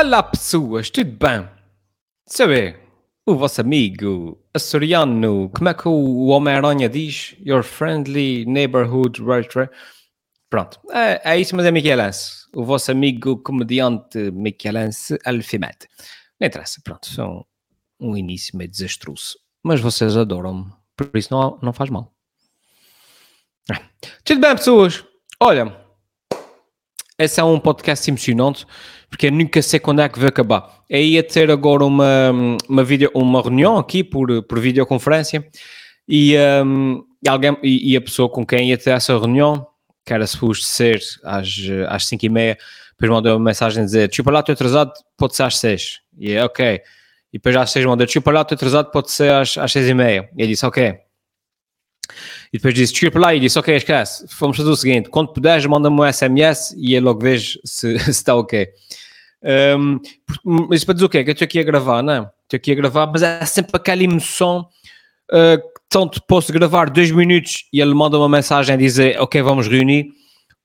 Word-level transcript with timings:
Olá 0.00 0.22
pessoas, 0.22 0.88
tudo 0.88 1.10
bem? 1.10 1.46
Sou 2.26 2.50
eu, 2.50 2.74
o 3.26 3.34
vosso 3.36 3.60
amigo 3.60 4.42
açoriano, 4.54 5.50
como 5.50 5.68
é 5.68 5.74
que 5.74 5.86
o 5.86 6.28
Homem-Aranha 6.28 6.88
diz? 6.88 7.36
Your 7.44 7.62
friendly 7.62 8.46
neighborhood 8.46 9.20
writer. 9.20 9.70
Pronto, 10.48 10.80
é, 10.90 11.20
é 11.22 11.38
isso, 11.38 11.54
mas 11.54 11.66
é 11.66 11.70
Michelense, 11.70 12.46
o 12.56 12.64
vosso 12.64 12.90
amigo 12.90 13.36
comediante 13.42 14.30
Michelense 14.30 15.18
Alfimete. 15.22 15.86
Não 16.40 16.46
interessa, 16.46 16.80
pronto, 16.82 17.06
são 17.06 17.44
um 18.00 18.16
início 18.16 18.56
meio 18.56 18.70
desastroso, 18.70 19.38
mas 19.62 19.82
vocês 19.82 20.16
adoram-me, 20.16 20.72
por 20.96 21.10
isso 21.14 21.28
não, 21.30 21.58
não 21.60 21.74
faz 21.74 21.90
mal. 21.90 22.10
Ah, 23.70 23.82
Tudo 24.24 24.40
bem, 24.40 24.56
pessoas? 24.56 25.04
Olha, 25.38 25.79
esse 27.24 27.40
é 27.40 27.44
um 27.44 27.58
podcast 27.58 28.10
emocionante 28.10 28.66
porque 29.10 29.26
eu 29.26 29.32
nunca 29.32 29.60
sei 29.60 29.80
quando 29.80 30.00
é 30.00 30.08
que 30.08 30.18
vai 30.18 30.28
acabar. 30.28 30.82
Eu 30.88 31.02
ia 31.02 31.22
ter 31.22 31.50
agora 31.50 31.84
uma, 31.84 32.32
uma, 32.68 32.84
video, 32.84 33.10
uma 33.12 33.42
reunião 33.42 33.76
aqui 33.76 34.04
por, 34.04 34.42
por 34.44 34.60
videoconferência 34.60 35.44
e, 36.08 36.36
um, 36.64 37.02
alguém, 37.28 37.56
e, 37.62 37.92
e, 37.92 37.96
a 37.96 38.00
pessoa 38.00 38.28
com 38.28 38.46
quem 38.46 38.70
ia 38.70 38.78
ter 38.78 38.90
essa 38.90 39.18
reunião, 39.18 39.66
que 40.06 40.12
era 40.12 40.26
suposto 40.26 40.64
ser 40.64 41.00
às, 41.24 41.48
às 41.88 42.06
5 42.06 42.24
e 42.24 42.28
meia, 42.28 42.58
depois 42.92 43.10
mandou 43.10 43.36
uma 43.36 43.44
mensagem 43.44 43.82
a 43.82 43.84
dizer: 43.84 44.08
Desculpa 44.08 44.30
lá, 44.30 44.40
estou 44.40 44.52
atrasado, 44.52 44.92
pode 45.16 45.34
ser 45.34 45.42
às 45.42 45.58
6. 45.58 46.00
E 46.18 46.32
é 46.32 46.44
ok. 46.44 46.80
E 47.32 47.38
depois 47.38 47.56
às 47.56 47.70
6 47.70 47.86
mandou: 47.86 48.06
Desculpa 48.06 48.30
lá, 48.30 48.42
estou 48.42 48.54
atrasado, 48.54 48.90
pode 48.90 49.10
ser 49.10 49.32
às, 49.32 49.58
às 49.58 49.72
6 49.72 49.88
e 49.88 49.94
meia. 49.94 50.30
E 50.36 50.42
ele 50.42 50.52
disse: 50.52 50.64
Ok. 50.64 51.09
E 52.52 52.58
depois 52.58 52.74
disse, 52.74 52.92
desculpa 52.92 53.18
lá, 53.18 53.34
e 53.34 53.40
disse, 53.40 53.58
ok, 53.58 53.76
esquece, 53.76 54.26
vamos 54.38 54.56
fazer 54.56 54.68
o 54.68 54.76
seguinte, 54.76 55.08
quando 55.08 55.32
puderes, 55.32 55.64
manda-me 55.66 56.00
um 56.00 56.12
SMS 56.12 56.74
e 56.76 56.94
eu 56.94 57.02
logo 57.02 57.20
vejo 57.20 57.60
se, 57.64 57.94
está 58.10 58.34
ok. 58.34 58.68
Um, 59.78 60.00
mas 60.68 60.84
para 60.84 60.94
dizer 60.94 61.06
o 61.06 61.08
quê? 61.08 61.24
Que 61.24 61.30
eu 61.30 61.32
estou 61.32 61.44
aqui 61.44 61.60
a 61.60 61.62
gravar, 61.62 62.02
não 62.02 62.12
é? 62.12 62.30
Estou 62.42 62.56
aqui 62.56 62.72
a 62.72 62.74
gravar, 62.74 63.06
mas 63.06 63.22
é 63.22 63.44
sempre 63.46 63.70
aquela 63.74 64.02
emoção 64.02 64.68
uh, 65.32 65.80
tanto 65.88 66.22
posso 66.22 66.52
gravar 66.52 66.90
dois 66.90 67.10
minutos 67.10 67.64
e 67.72 67.80
ele 67.80 67.94
manda 67.94 68.18
uma 68.18 68.28
mensagem 68.28 68.74
a 68.74 68.78
dizer, 68.78 69.20
ok, 69.20 69.40
vamos 69.42 69.66
reunir, 69.66 70.12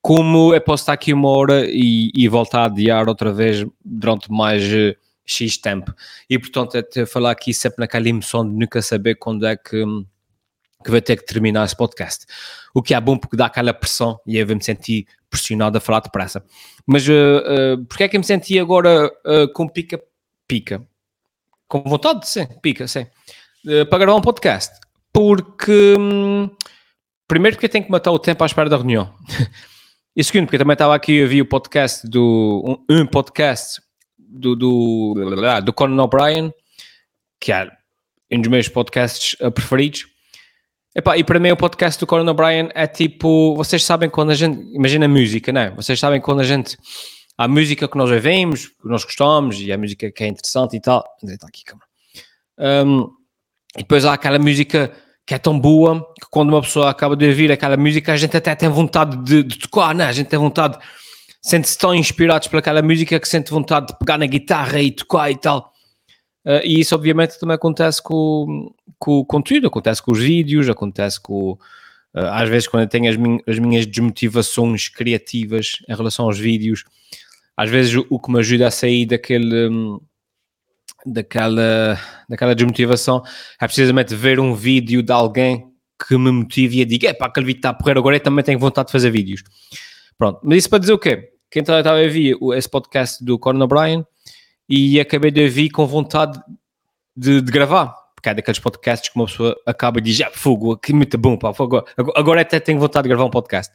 como 0.02 0.54
eu 0.54 0.62
posso 0.62 0.84
estar 0.84 0.94
aqui 0.94 1.14
uma 1.14 1.30
hora 1.30 1.66
e, 1.68 2.12
e 2.14 2.28
voltar 2.28 2.62
a 2.62 2.66
adiar 2.66 3.08
outra 3.08 3.31
vez 3.31 3.66
durante 3.84 4.31
mais 4.31 4.64
uh, 4.64 4.96
X 5.26 5.58
tempo. 5.58 5.94
E 6.30 6.38
portanto, 6.38 6.76
é 6.76 7.06
falar 7.06 7.31
aqui 7.31 7.54
sempre 7.54 7.80
naquela 7.80 8.08
emoção 8.08 8.48
de 8.48 8.56
nunca 8.56 8.81
saber 8.81 9.16
quando 9.16 9.46
é 9.46 9.56
que 9.56 9.84
que 10.86 10.91
vai 10.91 11.02
ter 11.02 11.17
que 11.17 11.25
terminar 11.25 11.66
esse 11.66 11.75
podcast. 11.75 12.25
O 12.73 12.81
que 12.81 12.94
é 12.94 13.02
bom 13.02 13.17
porque 13.17 13.36
dá 13.36 13.47
aquela 13.47 13.73
pressão 13.73 14.19
e 14.25 14.38
eu 14.38 14.45
me 14.47 14.64
sentir 14.64 15.08
pressionado 15.30 15.78
a 15.78 15.81
falar 15.81 16.00
depressa. 16.02 16.45
Mas 16.86 17.08
uh, 17.08 17.11
uh, 17.11 17.88
é 18.00 18.08
que 18.08 18.16
eu 18.16 18.19
me 18.19 18.25
senti 18.25 18.59
agora 18.59 19.08
uh, 19.25 19.52
com 19.52 19.67
pica-pica? 19.67 20.86
Com 21.67 21.81
vontade, 21.81 22.30
sim, 22.30 22.45
pica, 22.61 22.88
sim. 22.88 23.08
Uh, 23.66 23.86
para 23.89 23.97
gravar 23.97 24.19
um 24.19 24.22
podcast. 24.22 24.80
Porque, 25.11 25.95
hum, 25.97 26.50
primeiro 27.28 27.56
porque 27.56 27.66
eu 27.66 27.72
tenho 27.72 27.86
que 27.86 27.91
matar 27.91 28.11
o 28.11 28.19
tempo 28.19 28.44
à 28.44 28.45
espera 28.45 28.69
da 28.69 28.78
reunião. 28.78 29.11
e 30.16 30.23
segundo, 30.23 30.45
porque 30.45 30.58
eu 30.58 30.59
também 30.59 30.73
estava 30.73 30.94
aqui 30.94 31.19
a 31.19 31.23
ouvir 31.23 31.41
o 31.41 31.50
podcast 31.50 32.08
do, 32.08 32.63
um, 32.88 33.02
um 33.02 33.08
podcast 33.08 33.81
do, 34.19 34.56
do, 34.56 35.16
do 35.63 35.73
Conan 35.73 36.03
O'Brien, 36.03 36.53
que 37.39 37.52
é 37.52 37.72
um 38.31 38.41
dos 38.41 38.52
meus 38.52 38.67
podcasts 38.67 39.36
preferidos 39.53 40.15
Epá, 40.98 41.18
e 41.18 41.26
para 41.26 41.42
mim 41.42 41.52
o 41.52 41.58
podcast 41.58 42.00
do 42.00 42.08
Conan 42.08 42.32
O'Brien 42.32 42.70
é 42.74 42.88
tipo, 42.88 43.54
vocês 43.58 43.84
sabem 43.84 44.10
quando 44.10 44.30
a 44.30 44.34
gente, 44.34 44.62
imagina 44.74 45.08
a 45.08 45.10
música, 45.10 45.52
não 45.52 45.60
é? 45.60 45.70
Vocês 45.72 46.00
sabem 46.00 46.22
quando 46.22 46.40
a 46.40 46.44
gente, 46.46 46.78
há 47.38 47.50
música 47.50 47.86
que 47.86 47.98
nós 47.98 48.10
ouvimos, 48.10 48.68
que 48.68 48.88
nós 48.88 49.04
gostamos, 49.04 49.60
e 49.60 49.74
a 49.74 49.78
música 49.78 50.10
que 50.10 50.24
é 50.24 50.28
interessante 50.28 50.78
e 50.78 50.80
tal, 50.80 51.04
está 51.22 51.48
aqui, 51.48 51.66
câmera. 51.66 51.86
Um, 52.88 53.10
e 53.75 53.80
depois 53.80 54.06
há 54.06 54.14
aquela 54.14 54.40
música 54.40 54.90
que 55.28 55.34
é 55.34 55.38
tão 55.38 55.59
boa, 55.59 56.00
que 56.18 56.30
quando 56.31 56.52
uma 56.52 56.62
pessoa 56.62 56.90
acaba 56.90 57.14
de 57.18 57.28
ouvir 57.28 57.52
aquela 57.52 57.75
música, 57.75 58.14
a 58.14 58.18
gente 58.18 58.38
até 58.38 58.56
tem 58.56 58.69
vontade 58.69 59.18
de, 59.18 59.44
de 59.44 59.59
tocar, 59.59 60.00
é? 60.00 60.03
A 60.06 60.14
gente 60.14 60.28
tem 60.28 60.40
vontade, 60.40 60.78
sente-se 61.42 61.78
tão 61.78 61.94
inspirados 61.94 62.48
por 62.48 62.59
aquela 62.59 62.81
música 62.81 63.19
que 63.19 63.28
sente 63.28 63.52
vontade 63.52 63.88
de 63.88 64.00
pegar 64.00 64.18
na 64.18 64.28
guitarra 64.28 64.80
e 64.80 64.92
tocar 64.92 65.30
e 65.30 65.36
tal. 65.36 65.74
Uh, 66.46 66.64
e 66.64 66.80
isso, 66.80 66.96
obviamente, 66.96 67.38
também 67.38 67.56
acontece 67.56 68.02
com, 68.02 68.74
com, 69.00 69.23
com 69.25 69.41
tudo. 69.41 69.67
Acontece 69.67 70.01
com 70.01 70.11
os 70.11 70.19
vídeos, 70.19 70.69
acontece 70.69 71.19
com. 71.19 71.51
Uh, 72.13 72.28
às 72.31 72.50
vezes, 72.50 72.67
quando 72.67 72.83
eu 72.83 72.89
tenho 72.89 73.09
as, 73.09 73.17
min 73.17 73.39
as 73.47 73.59
minhas 73.59 73.85
desmotivações 73.85 74.88
criativas 74.89 75.79
em 75.88 75.95
relação 75.95 76.25
aos 76.25 76.39
vídeos, 76.39 76.83
às 77.57 77.69
vezes 77.69 77.95
o, 77.95 78.06
o 78.09 78.19
que 78.19 78.31
me 78.31 78.39
ajuda 78.39 78.67
a 78.67 78.72
sair 78.72 79.06
daquele. 79.06 79.69
Um, 79.69 80.00
daquela, 81.06 82.00
daquela 82.28 82.56
desmotivação 82.56 83.22
é 83.61 83.67
precisamente 83.67 84.16
ver 84.16 84.39
um 84.39 84.56
vídeo 84.56 85.03
de 85.03 85.12
alguém 85.12 85.72
que 86.07 86.17
me 86.17 86.31
motive 86.31 86.83
e 86.83 87.00
eu 87.06 87.09
é 87.09 87.13
pá, 87.13 87.27
aquele 87.27 87.45
vídeo 87.45 87.59
está 87.59 87.69
a 87.69 87.73
porrer 87.73 87.97
agora 87.97 88.16
eu 88.16 88.19
também 88.19 88.44
tenho 88.44 88.59
vontade 88.59 88.88
de 88.88 88.91
fazer 88.91 89.12
vídeos. 89.12 89.44
Pronto, 90.17 90.39
mas 90.44 90.59
isso 90.59 90.69
para 90.69 90.79
dizer 90.79 90.94
o 90.94 91.00
quê? 91.00 91.31
Quem 91.50 91.62
estava 91.62 91.88
a 91.88 92.01
ouvir 92.01 92.38
esse 92.56 92.69
podcast 92.69 93.23
do 93.23 93.38
Conan 93.38 93.63
O'Brien 93.63 94.06
e 94.67 95.00
acabei 95.00 95.31
de 95.31 95.44
ouvir 95.44 95.69
com 95.69 95.85
vontade 95.85 96.39
de, 97.16 97.41
de, 97.41 97.51
gravar, 97.51 97.95
porque 98.25 98.34
daqueles 98.34 98.59
podcasts 98.59 99.09
que 99.09 99.16
uma 99.16 99.25
pessoa 99.25 99.56
acaba 99.66 100.00
e 100.00 100.02
diz: 100.02 100.19
ah, 100.22 100.31
fogo, 100.34 100.78
que 100.78 100.94
muito 100.94 101.18
bom, 101.18 101.38
pá, 101.38 101.53
fogo. 101.53 101.84
agora 102.16 102.41
até 102.41 102.59
tenho 102.59 102.80
vontade 102.80 103.03
de 103.03 103.09
gravar 103.09 103.25
um 103.25 103.30
podcast. 103.30 103.74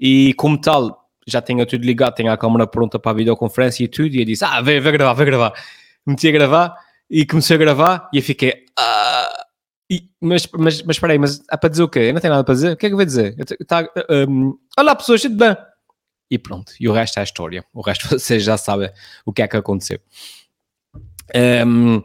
E 0.00 0.34
como 0.34 0.60
tal, 0.60 1.08
já 1.26 1.40
tenho 1.40 1.64
tudo 1.66 1.84
ligado, 1.84 2.14
tenho 2.14 2.32
a 2.32 2.36
câmera 2.36 2.66
pronta 2.66 2.98
para 2.98 3.12
a 3.12 3.14
videoconferência 3.14 3.84
e 3.84 3.88
tudo, 3.88 4.14
e 4.14 4.20
eu 4.20 4.24
disse: 4.24 4.44
ah, 4.44 4.60
vai, 4.60 4.80
vai 4.80 4.92
gravar, 4.92 5.12
vai 5.12 5.26
gravar. 5.26 5.52
Meti 6.06 6.28
a 6.28 6.32
gravar 6.32 6.74
e 7.08 7.24
comecei 7.24 7.56
a 7.56 7.58
gravar 7.58 8.08
e 8.12 8.18
eu 8.18 8.22
fiquei. 8.22 8.64
Ah, 8.78 9.46
e, 9.90 10.08
mas, 10.20 10.48
mas, 10.52 10.82
mas 10.82 10.96
espera 10.96 11.12
aí, 11.12 11.18
mas 11.18 11.40
é 11.50 11.56
para 11.56 11.68
dizer 11.68 11.82
o 11.82 11.88
quê? 11.88 12.00
Eu 12.00 12.14
não 12.14 12.20
tenho 12.20 12.32
nada 12.32 12.44
para 12.44 12.54
dizer. 12.54 12.72
O 12.72 12.76
que 12.76 12.86
é 12.86 12.88
que 12.88 12.94
eu 12.94 12.98
vou 12.98 13.06
dizer? 13.06 13.36
Eu, 13.38 13.66
tá, 13.66 13.86
um, 14.28 14.58
olá 14.76 14.94
pessoas, 14.96 15.22
tudo 15.22 15.36
bem? 15.36 15.56
e 16.30 16.38
pronto. 16.38 16.72
E 16.80 16.88
o 16.88 16.92
resto 16.92 17.18
é 17.18 17.20
a 17.20 17.24
história. 17.24 17.64
O 17.72 17.80
resto 17.80 18.08
vocês 18.18 18.42
já 18.42 18.56
sabem 18.56 18.90
o 19.24 19.32
que 19.32 19.42
é 19.42 19.48
que 19.48 19.56
aconteceu. 19.56 20.00
Um, 21.66 22.02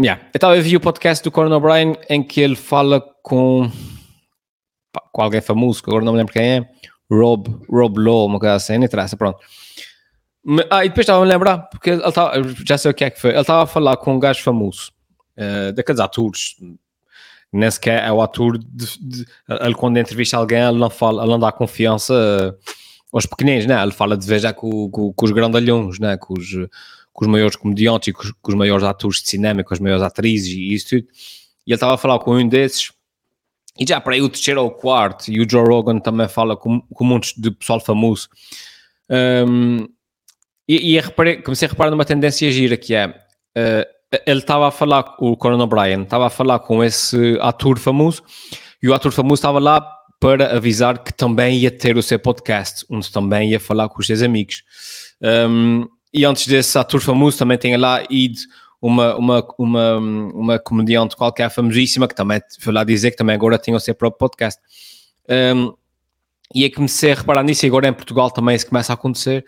yeah. 0.00 0.22
Eu 0.22 0.30
estava 0.36 0.54
a 0.54 0.60
ver 0.60 0.76
o 0.76 0.80
podcast 0.80 1.22
do 1.22 1.30
Conan 1.30 1.56
O'Brien 1.56 1.96
em 2.08 2.22
que 2.22 2.40
ele 2.40 2.56
fala 2.56 3.00
com, 3.22 3.70
com 5.12 5.22
alguém 5.22 5.40
famoso, 5.40 5.82
que 5.82 5.90
agora 5.90 6.04
não 6.04 6.12
me 6.12 6.18
lembro 6.18 6.32
quem 6.32 6.42
é, 6.42 6.68
Rob, 7.10 7.48
Rob 7.70 7.98
Law, 7.98 8.26
uma 8.26 8.38
coisa 8.38 8.54
assim, 8.54 8.78
não 8.78 8.84
interessa, 8.84 9.16
pronto. 9.16 9.38
Ah, 10.70 10.84
e 10.84 10.88
depois 10.88 11.04
estava 11.04 11.20
a 11.20 11.24
me 11.24 11.30
lembrar, 11.30 11.58
porque 11.68 11.90
ele 11.90 12.06
estava, 12.06 12.32
já 12.64 12.78
sei 12.78 12.90
o 12.90 12.94
que 12.94 13.04
é 13.04 13.10
que 13.10 13.20
foi, 13.20 13.30
ele 13.30 13.40
estava 13.40 13.64
a 13.64 13.66
falar 13.66 13.96
com 13.96 14.14
um 14.14 14.18
gajo 14.18 14.42
famoso, 14.42 14.92
uh, 15.36 15.72
daqueles 15.72 16.00
atores, 16.00 16.56
nem 17.52 17.70
sequer 17.70 18.04
é 18.04 18.12
o 18.12 18.22
ator, 18.22 18.58
de, 18.58 18.98
de, 19.00 19.26
ele 19.60 19.74
quando 19.74 19.98
entrevista 19.98 20.36
alguém, 20.36 20.60
ele 20.60 20.78
não 20.78 20.90
fala, 20.90 21.22
ele 21.22 21.30
não 21.30 21.38
dá 21.38 21.52
confiança... 21.52 22.14
Uh, 22.14 22.88
aos 23.12 23.26
pequeninos, 23.26 23.66
né? 23.66 23.82
ele 23.82 23.92
fala 23.92 24.16
de 24.16 24.26
vez 24.26 24.42
já 24.42 24.52
com, 24.52 24.90
com, 24.90 25.12
com 25.12 25.24
os 25.24 25.32
grandalhões, 25.32 25.98
né? 25.98 26.16
com, 26.16 26.34
os, 26.34 26.46
com 27.18 27.24
os 27.24 27.30
maiores 27.32 27.56
comediantes, 27.56 28.14
com 28.14 28.22
os, 28.22 28.30
com 28.40 28.52
os 28.52 28.56
maiores 28.56 28.84
atores 28.84 29.20
de 29.20 29.28
cinema, 29.28 29.64
com 29.64 29.74
as 29.74 29.80
maiores 29.80 30.04
atrizes 30.04 30.52
e 30.52 30.72
isso 30.72 30.90
tudo. 30.90 31.08
E 31.66 31.72
ele 31.72 31.74
estava 31.74 31.94
a 31.94 31.98
falar 31.98 32.20
com 32.20 32.36
um 32.36 32.48
desses, 32.48 32.92
e 33.76 33.84
já 33.84 34.00
para 34.00 34.14
aí 34.14 34.22
o 34.22 34.28
terceiro 34.28 34.62
ou 34.62 34.70
quarto, 34.70 35.28
e 35.28 35.40
o 35.40 35.50
Joe 35.50 35.66
Rogan 35.66 35.98
também 35.98 36.28
fala 36.28 36.56
com, 36.56 36.80
com 36.80 37.04
muitos 37.04 37.34
de 37.36 37.50
pessoal 37.50 37.80
famoso. 37.80 38.28
Um, 39.10 39.88
e, 40.68 40.94
e 40.94 41.00
reparei, 41.00 41.42
comecei 41.42 41.66
a 41.66 41.70
reparar 41.72 41.90
numa 41.90 42.04
tendência 42.04 42.52
gira 42.52 42.76
que 42.76 42.94
é. 42.94 43.08
Uh, 43.08 44.20
ele 44.24 44.38
estava 44.38 44.68
a 44.68 44.70
falar, 44.70 45.16
o 45.18 45.36
Conan 45.36 45.60
O'Brien 45.64 46.04
estava 46.04 46.28
a 46.28 46.30
falar 46.30 46.60
com 46.60 46.84
esse 46.84 47.36
ator 47.40 47.80
famoso, 47.80 48.22
e 48.80 48.88
o 48.88 48.94
ator 48.94 49.10
famoso 49.10 49.40
estava 49.40 49.58
lá 49.58 49.84
para 50.20 50.56
avisar 50.56 51.02
que 51.02 51.12
também 51.12 51.58
ia 51.58 51.70
ter 51.72 51.96
o 51.96 52.02
seu 52.02 52.20
podcast, 52.20 52.86
onde 52.88 53.10
também 53.10 53.50
ia 53.50 53.58
falar 53.58 53.88
com 53.88 53.98
os 53.98 54.06
seus 54.06 54.22
amigos. 54.22 54.62
Um, 55.20 55.84
e 56.12 56.24
antes 56.24 56.46
desse 56.46 56.76
ator 56.78 57.00
famoso 57.00 57.38
também 57.38 57.58
tem 57.58 57.76
lá 57.76 58.02
ido 58.08 58.38
uma, 58.80 59.16
uma, 59.16 59.46
uma, 59.58 59.96
uma 59.96 60.58
comediante 60.58 61.16
qualquer 61.16 61.50
famosíssima 61.50 62.06
que 62.06 62.14
também 62.14 62.40
foi 62.60 62.72
lá 62.72 62.84
dizer 62.84 63.10
que 63.10 63.16
também 63.16 63.34
agora 63.34 63.58
tem 63.58 63.74
o 63.74 63.80
seu 63.80 63.94
próprio 63.94 64.18
podcast. 64.18 64.60
Um, 65.28 65.74
e 66.54 66.64
é 66.64 66.68
que 66.68 66.76
comecei 66.76 67.12
a 67.12 67.14
reparar 67.14 67.42
nisso 67.42 67.66
e 67.66 67.68
agora 67.68 67.88
em 67.88 67.92
Portugal 67.92 68.30
também 68.30 68.56
isso 68.56 68.66
começa 68.66 68.92
a 68.92 68.94
acontecer, 68.94 69.44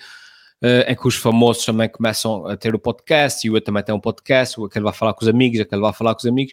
uh, 0.62 0.90
em 0.90 0.94
que 0.94 1.08
os 1.08 1.16
famosos 1.16 1.64
também 1.64 1.88
começam 1.88 2.46
a 2.46 2.56
ter 2.56 2.74
o 2.74 2.78
podcast 2.78 3.46
e 3.46 3.50
o 3.50 3.54
outro 3.54 3.66
também 3.66 3.82
tem 3.82 3.94
um 3.94 4.00
podcast, 4.00 4.60
o 4.60 4.66
aquele 4.66 4.84
vai 4.84 4.92
falar 4.92 5.14
com 5.14 5.22
os 5.22 5.28
amigos, 5.28 5.60
aquele 5.60 5.80
vai 5.80 5.92
falar 5.92 6.14
com 6.14 6.20
os 6.20 6.26
amigos. 6.26 6.52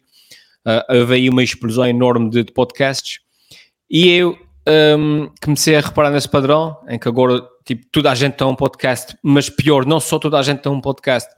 Uh, 0.65 0.99
houve 0.99 1.15
aí 1.15 1.29
uma 1.29 1.43
explosão 1.43 1.85
enorme 1.85 2.29
de, 2.29 2.43
de 2.43 2.53
podcasts 2.53 3.19
e 3.89 4.07
eu 4.09 4.37
um, 4.97 5.29
comecei 5.41 5.75
a 5.75 5.81
reparar 5.81 6.11
nesse 6.11 6.29
padrão, 6.29 6.77
em 6.87 6.99
que 6.99 7.07
agora 7.07 7.41
tipo, 7.67 7.85
toda 7.91 8.09
a 8.09 8.15
gente 8.15 8.35
tem 8.35 8.47
um 8.47 8.55
podcast, 8.55 9.17
mas 9.21 9.49
pior, 9.49 9.85
não 9.85 9.99
só 9.99 10.17
toda 10.17 10.39
a 10.39 10.43
gente 10.43 10.61
tem 10.61 10.71
um 10.71 10.79
podcast, 10.79 11.29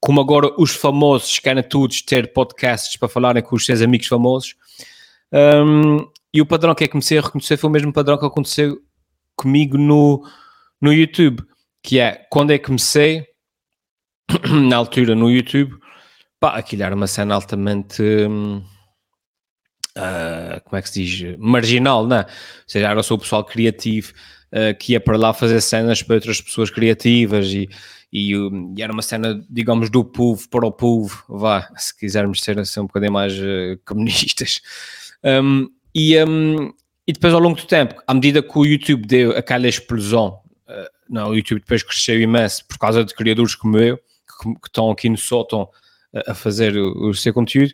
como 0.00 0.20
agora 0.20 0.52
os 0.58 0.74
famosos 0.74 1.38
querem 1.38 1.62
todos 1.62 2.02
ter 2.02 2.32
podcasts 2.32 2.96
para 2.96 3.08
falarem 3.08 3.42
com 3.42 3.54
os 3.54 3.64
seus 3.64 3.80
amigos 3.80 4.08
famosos. 4.08 4.56
Um, 5.32 6.08
e 6.34 6.42
o 6.42 6.46
padrão 6.46 6.74
que 6.74 6.84
eu 6.84 6.88
comecei 6.88 7.18
a 7.18 7.22
reconhecer 7.22 7.56
foi 7.56 7.70
o 7.70 7.72
mesmo 7.72 7.92
padrão 7.92 8.18
que 8.18 8.26
aconteceu 8.26 8.78
comigo 9.36 9.78
no, 9.78 10.28
no 10.80 10.92
YouTube, 10.92 11.42
que 11.82 12.00
é 12.00 12.26
quando 12.30 12.50
eu 12.50 12.60
comecei, 12.60 13.24
na 14.68 14.76
altura 14.76 15.14
no 15.14 15.30
YouTube, 15.30 15.72
pá, 16.40 16.56
aquilo 16.56 16.82
era 16.82 16.94
uma 16.94 17.06
cena 17.06 17.36
altamente. 17.36 18.02
Hum, 18.02 18.58
uh, 19.96 20.60
como 20.64 20.76
é 20.76 20.82
que 20.82 20.90
se 20.90 21.04
diz? 21.04 21.38
Marginal, 21.38 22.06
não 22.06 22.16
é? 22.16 22.20
Ou 22.22 22.26
seja, 22.66 22.88
era 22.88 23.02
só 23.04 23.14
o 23.14 23.18
pessoal 23.18 23.44
criativo 23.44 24.12
uh, 24.56 24.76
que 24.78 24.92
ia 24.92 25.00
para 25.00 25.18
lá 25.18 25.34
fazer 25.34 25.60
cenas 25.60 26.02
para 26.02 26.14
outras 26.14 26.40
pessoas 26.40 26.70
criativas 26.70 27.48
e, 27.48 27.68
e, 28.12 28.32
e, 28.32 28.82
era 28.82 28.92
uma 28.92 29.02
cena, 29.02 29.44
digamos, 29.50 29.90
do 29.90 30.04
povo 30.04 30.48
para 30.48 30.66
o 30.66 30.72
povo, 30.72 31.22
vá, 31.28 31.68
se 31.76 31.96
quisermos 31.96 32.40
ser 32.40 32.58
assim 32.58 32.80
um 32.80 32.86
bocadinho 32.86 33.12
mais 33.12 33.34
uh, 33.34 33.78
comunistas. 33.84 34.60
Um, 35.24 35.68
e, 35.92 36.22
um, 36.22 36.72
e 37.04 37.12
depois, 37.12 37.34
ao 37.34 37.40
longo 37.40 37.56
do 37.56 37.66
tempo, 37.66 38.00
à 38.06 38.14
medida 38.14 38.40
que 38.40 38.56
o 38.56 38.64
YouTube 38.64 39.06
deu 39.06 39.36
aquela 39.36 39.66
explosão, 39.66 40.40
uh, 40.68 40.88
não, 41.08 41.30
o 41.30 41.34
YouTube 41.34 41.60
depois 41.60 41.82
cresceu 41.82 42.20
imenso 42.20 42.64
por 42.68 42.78
causa 42.78 43.04
de 43.04 43.12
criadores 43.12 43.56
como 43.56 43.76
eu, 43.76 43.96
que, 43.96 44.54
que 44.54 44.68
estão 44.68 44.88
aqui 44.88 45.08
no 45.08 45.16
sótão 45.16 45.68
a, 46.14 46.30
a 46.30 46.34
fazer 46.34 46.76
o, 46.76 47.08
o, 47.08 47.14
seu 47.14 47.34
conteúdo, 47.34 47.72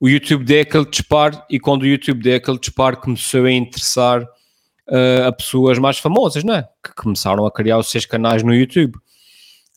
o 0.00 0.08
YouTube 0.08 0.44
deu 0.44 0.62
aquele 0.62 0.86
disparo 0.86 1.40
e 1.48 1.60
quando 1.60 1.82
o 1.82 1.86
YouTube 1.86 2.22
deu 2.22 2.36
aquele 2.36 2.58
disparo 2.58 2.96
começou 2.96 3.44
a 3.44 3.52
interessar 3.52 4.26
uh, 4.92 5.26
a 5.26 5.32
pessoas 5.32 5.78
mais 5.78 5.98
famosas, 5.98 6.44
não 6.44 6.54
é? 6.54 6.68
Que 6.84 6.94
começaram 6.94 7.46
a 7.46 7.50
criar 7.50 7.78
os 7.78 7.90
seus 7.90 8.04
canais 8.04 8.42
no 8.42 8.54
YouTube. 8.54 8.98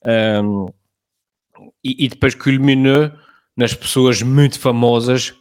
Um, 0.05 0.67
e, 1.83 2.05
e, 2.05 2.09
depois 2.09 2.35
culminou 2.35 3.11
nas 3.55 3.73
pessoas 3.73 4.21
muito 4.21 4.59
famosas, 4.59 5.33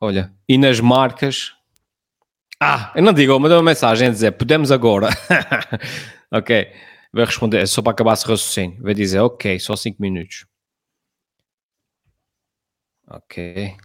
olha, 0.00 0.32
e 0.48 0.58
nas 0.58 0.78
marcas. 0.78 1.54
Ah, 2.60 2.92
eu 2.94 3.02
não 3.02 3.12
digo, 3.12 3.38
mandou 3.40 3.56
uma 3.56 3.70
mensagem 3.70 4.08
a 4.08 4.10
dizer, 4.10 4.32
podemos 4.32 4.70
agora. 4.70 5.08
ok, 6.30 6.70
vai 7.12 7.24
responder, 7.24 7.66
só 7.66 7.80
para 7.80 7.92
acabar 7.92 8.12
esse 8.12 8.26
raciocínio. 8.26 8.82
Vai 8.82 8.92
dizer, 8.94 9.20
ok, 9.20 9.58
só 9.58 9.74
5 9.74 10.00
minutos. 10.00 10.44
Ok. 13.08 13.76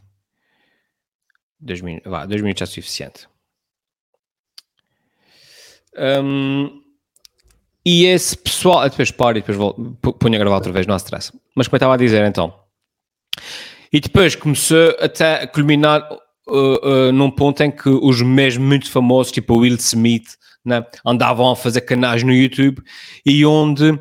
Dois 1.59 1.81
minutos, 1.81 2.11
vá, 2.11 2.25
dois 2.25 2.41
minutos 2.41 2.61
é 2.61 2.65
suficiente. 2.65 3.27
Um, 5.97 6.81
e 7.85 8.05
esse 8.05 8.35
pessoal, 8.35 8.79
ah, 8.79 8.87
depois 8.87 9.11
paro 9.11 9.37
e 9.37 9.41
depois 9.41 9.57
vou, 9.57 9.73
ponho 9.73 10.35
a 10.35 10.39
gravar 10.39 10.55
outra 10.55 10.71
vez, 10.71 10.87
não 10.87 10.95
há 10.95 10.97
stress. 10.97 11.31
Mas 11.55 11.67
como 11.67 11.75
eu 11.75 11.77
estava 11.77 11.93
a 11.93 11.97
dizer 11.97 12.25
então, 12.25 12.53
e 13.93 13.99
depois 13.99 14.35
começou 14.35 14.89
até 14.99 15.43
a 15.43 15.47
culminar 15.47 16.01
uh, 16.47 17.07
uh, 17.07 17.11
num 17.11 17.29
ponto 17.29 17.61
em 17.61 17.71
que 17.71 17.89
os 17.89 18.21
mesmos 18.21 18.67
muito 18.67 18.91
famosos, 18.91 19.31
tipo 19.31 19.57
Will 19.57 19.75
Smith, 19.75 20.35
né, 20.65 20.83
andavam 21.05 21.51
a 21.51 21.55
fazer 21.55 21.81
canais 21.81 22.23
no 22.23 22.33
YouTube 22.33 22.81
e 23.23 23.45
onde 23.45 23.99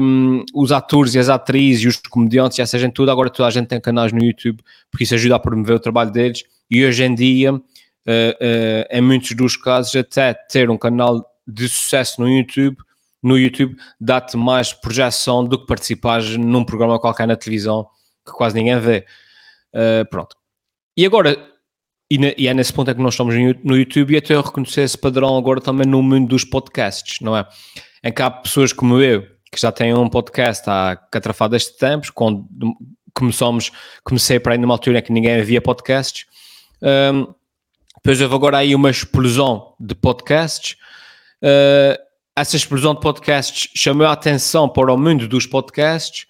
um, 0.00 0.44
os 0.54 0.70
atores 0.70 1.14
e 1.14 1.18
as 1.18 1.28
atrizes 1.28 1.82
e 1.82 1.88
os 1.88 1.96
comediantes 1.96 2.58
e 2.58 2.62
essa 2.62 2.78
gente 2.78 2.92
toda, 2.92 3.10
agora 3.10 3.28
toda 3.28 3.48
a 3.48 3.50
gente 3.50 3.66
tem 3.66 3.80
canais 3.80 4.12
no 4.12 4.24
YouTube 4.24 4.62
porque 4.90 5.04
isso 5.04 5.14
ajuda 5.14 5.36
a 5.36 5.40
promover 5.40 5.76
o 5.76 5.80
trabalho 5.80 6.12
deles 6.12 6.44
e 6.70 6.84
hoje 6.84 7.02
em 7.02 7.14
dia, 7.14 7.60
uh, 8.08 8.86
em 8.90 9.00
muitos 9.00 9.36
dos 9.36 9.56
casos, 9.56 9.94
até 9.94 10.34
ter 10.34 10.70
um 10.70 10.78
canal 10.78 11.24
de 11.46 11.68
sucesso 11.68 12.20
no 12.20 12.28
YouTube 12.28 12.78
no 13.22 13.36
YouTube 13.36 13.76
dá-te 14.00 14.36
mais 14.36 14.72
projeção 14.72 15.44
do 15.44 15.58
que 15.58 15.66
participares 15.66 16.36
num 16.36 16.64
programa 16.64 16.98
qualquer 16.98 17.26
na 17.26 17.36
televisão 17.36 17.88
que 18.24 18.32
quase 18.32 18.54
ninguém 18.54 18.78
vê. 18.78 19.04
Uh, 19.74 20.08
pronto. 20.08 20.36
E 20.96 21.04
agora, 21.04 21.36
e, 22.10 22.18
na, 22.18 22.32
e, 22.36 22.48
é 22.48 22.54
nesse 22.54 22.72
ponto 22.72 22.90
é 22.90 22.94
que 22.94 23.00
nós 23.00 23.14
estamos 23.14 23.34
no 23.64 23.76
YouTube 23.76 24.14
e 24.14 24.16
até 24.16 24.34
eu 24.34 24.42
reconhecer 24.42 24.82
esse 24.82 24.96
padrão 24.96 25.36
agora 25.36 25.60
também 25.60 25.86
no 25.86 26.02
mundo 26.02 26.28
dos 26.28 26.44
podcasts, 26.44 27.20
não 27.20 27.36
é? 27.36 27.46
Em 28.02 28.12
que 28.12 28.22
há 28.22 28.30
pessoas 28.30 28.72
como 28.72 29.00
eu, 29.00 29.22
que 29.50 29.60
já 29.60 29.72
têm 29.72 29.94
um 29.94 30.08
podcast 30.08 30.68
há 30.68 30.96
catrafadas 31.10 31.62
de 31.62 31.76
tempos, 31.76 32.10
quando 32.10 32.46
começamos, 33.14 33.72
comecei 34.04 34.38
para 34.38 34.54
aí 34.54 34.58
numa 34.58 34.74
altura 34.74 34.98
em 34.98 35.02
que 35.02 35.12
ninguém 35.12 35.40
havia 35.40 35.60
podcasts, 35.60 36.26
um, 36.82 37.34
depois 38.02 38.20
houve 38.20 38.34
agora 38.34 38.58
aí 38.58 38.74
uma 38.74 38.90
explosão 38.90 39.74
de 39.78 39.94
podcasts, 39.94 40.76
uh, 41.42 41.98
essa 42.36 42.56
explosão 42.56 42.94
de 42.94 43.00
podcasts 43.00 43.70
chamou 43.74 44.06
a 44.06 44.12
atenção 44.12 44.68
para 44.68 44.92
o 44.92 44.96
mundo 44.96 45.26
dos 45.26 45.46
podcasts 45.46 46.26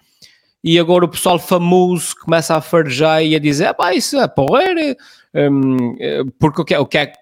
e 0.64 0.78
agora 0.78 1.04
o 1.04 1.08
pessoal 1.08 1.38
famoso 1.38 2.16
começa 2.16 2.56
a 2.56 2.60
farejar 2.60 3.22
e 3.22 3.36
a 3.36 3.38
dizer, 3.38 3.66
ah, 3.66 3.74
pá, 3.74 3.94
isso 3.94 4.18
é 4.18 4.26
porreiro, 4.26 4.96
um, 5.34 5.94
porque 6.38 6.62
o 6.62 6.64
que, 6.64 6.74
é, 6.74 6.78
o 6.78 6.86
que 6.86 6.98
é, 6.98 7.12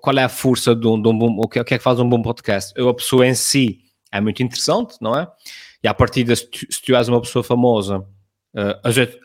qual 0.00 0.16
é 0.18 0.24
a 0.24 0.28
força 0.28 0.74
de 0.74 0.86
um, 0.86 1.00
de 1.00 1.08
um 1.08 1.18
bom, 1.18 1.36
o 1.38 1.48
que, 1.48 1.58
é, 1.58 1.62
o 1.62 1.64
que 1.64 1.74
é 1.74 1.78
que 1.78 1.84
faz 1.84 1.98
um 1.98 2.08
bom 2.08 2.20
podcast? 2.20 2.78
A 2.80 2.94
pessoa 2.94 3.26
em 3.26 3.34
si 3.34 3.80
é 4.12 4.20
muito 4.20 4.42
interessante, 4.42 4.96
não 5.00 5.18
é? 5.18 5.26
E 5.82 5.88
a 5.88 5.94
partir 5.94 6.24
de 6.24 6.36
se 6.36 6.46
tu, 6.46 6.58
se 6.70 6.82
tu 6.82 6.94
és 6.94 7.08
uma 7.08 7.20
pessoa 7.20 7.42
famosa, 7.42 7.98
uh, 7.98 9.20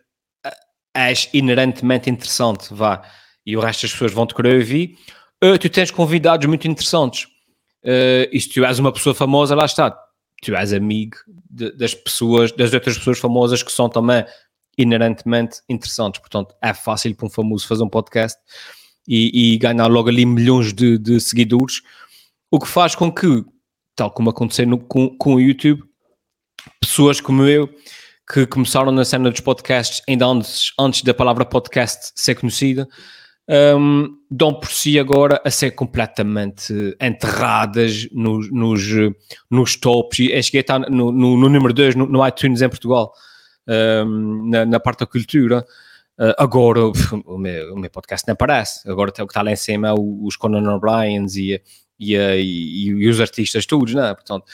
és 0.93 1.29
inerentemente 1.33 2.09
interessante, 2.09 2.73
vá, 2.73 3.01
e 3.45 3.55
o 3.55 3.59
resto 3.59 3.83
das 3.83 3.91
pessoas 3.91 4.13
vão 4.13 4.25
te 4.25 4.33
querer 4.33 4.59
ouvir, 4.59 4.97
uh, 5.43 5.57
tu 5.57 5.69
tens 5.69 5.91
convidados 5.91 6.47
muito 6.47 6.67
interessantes. 6.67 7.25
Uh, 7.83 8.27
e 8.31 8.41
se 8.41 8.49
tu 8.49 8.65
és 8.65 8.79
uma 8.79 8.91
pessoa 8.91 9.13
famosa, 9.13 9.53
lá 9.53 9.65
está, 9.65 9.95
tu 10.41 10.55
és 10.55 10.73
amigo 10.73 11.17
de, 11.49 11.71
das 11.71 11.93
pessoas, 11.93 12.51
das 12.51 12.73
outras 12.73 12.97
pessoas 12.97 13.19
famosas 13.19 13.61
que 13.61 13.71
são 13.71 13.87
também 13.89 14.25
inerentemente 14.77 15.61
interessantes. 15.69 16.19
Portanto, 16.19 16.55
é 16.61 16.73
fácil 16.73 17.15
para 17.15 17.27
um 17.27 17.29
famoso 17.29 17.67
fazer 17.67 17.83
um 17.83 17.89
podcast 17.89 18.39
e, 19.07 19.53
e 19.53 19.57
ganhar 19.57 19.87
logo 19.87 20.09
ali 20.09 20.25
milhões 20.25 20.73
de, 20.73 20.97
de, 20.97 21.19
seguidores, 21.19 21.81
o 22.51 22.59
que 22.59 22.67
faz 22.67 22.95
com 22.95 23.11
que, 23.11 23.45
tal 23.95 24.11
como 24.11 24.29
aconteceu 24.29 24.67
no, 24.67 24.79
com, 24.79 25.15
com 25.17 25.35
o 25.35 25.41
YouTube, 25.41 25.83
pessoas 26.81 27.21
como 27.21 27.43
eu, 27.45 27.69
que 28.31 28.47
começaram 28.47 28.91
na 28.91 29.05
cena 29.05 29.29
dos 29.29 29.39
podcasts 29.39 30.01
ainda 30.09 30.25
antes, 30.25 30.73
antes 30.79 31.03
da 31.03 31.13
palavra 31.13 31.45
podcast 31.45 32.11
ser 32.15 32.35
conhecida, 32.35 32.87
um, 33.47 34.17
dão 34.29 34.53
por 34.53 34.71
si 34.71 34.97
agora 34.97 35.41
a 35.45 35.51
ser 35.51 35.71
completamente 35.71 36.73
enterradas 36.99 38.07
nos, 38.11 38.51
nos, 38.51 38.81
nos 39.49 39.75
tops. 39.75 40.19
E 40.19 40.43
cheguei 40.43 40.59
a 40.59 40.61
estar 40.61 40.79
no, 40.79 41.11
no, 41.11 41.37
no 41.37 41.49
número 41.49 41.73
2 41.73 41.95
no, 41.95 42.07
no, 42.07 42.27
iTunes 42.27 42.61
em 42.61 42.69
Portugal, 42.69 43.13
um, 43.67 44.49
na, 44.49 44.65
na, 44.65 44.79
parte 44.79 44.99
da 44.99 45.05
cultura. 45.05 45.65
Uh, 46.17 46.33
agora 46.37 46.79
o 47.25 47.37
meu, 47.37 47.73
o 47.73 47.79
meu, 47.79 47.89
podcast 47.89 48.27
não 48.27 48.33
aparece. 48.33 48.89
Agora 48.89 49.09
o 49.09 49.13
que 49.13 49.21
está 49.21 49.41
lá 49.41 49.51
em 49.51 49.55
cima 49.55 49.89
é 49.89 49.93
os 49.93 50.35
Conan 50.35 50.75
O'Briens 50.75 51.35
e, 51.35 51.61
e, 51.99 52.15
e, 52.15 52.87
e, 52.87 53.09
os 53.09 53.19
artistas 53.19 53.65
todos, 53.65 53.93
não 53.93 54.05
é? 54.05 54.13
Portanto, 54.13 54.45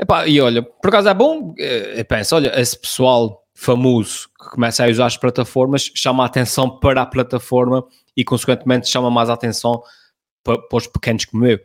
epá, 0.00 0.26
e 0.26 0.40
olha, 0.40 0.62
por 0.62 0.88
acaso 0.88 1.08
é 1.08 1.14
bom, 1.14 1.54
eh, 1.58 2.00
eu 2.00 2.04
penso, 2.04 2.34
olha, 2.34 2.58
esse 2.58 2.78
pessoal 2.78 3.43
famoso 3.54 4.28
que 4.38 4.50
começa 4.50 4.84
a 4.84 4.90
usar 4.90 5.06
as 5.06 5.16
plataformas 5.16 5.90
chama 5.94 6.24
a 6.24 6.26
atenção 6.26 6.68
para 6.68 7.02
a 7.02 7.06
plataforma 7.06 7.84
e, 8.16 8.24
consequentemente, 8.24 8.88
chama 8.88 9.10
mais 9.10 9.30
a 9.30 9.34
atenção 9.34 9.82
para, 10.42 10.58
para 10.58 10.76
os 10.76 10.86
pequenos 10.86 11.24
como 11.24 11.46
eu. 11.46 11.58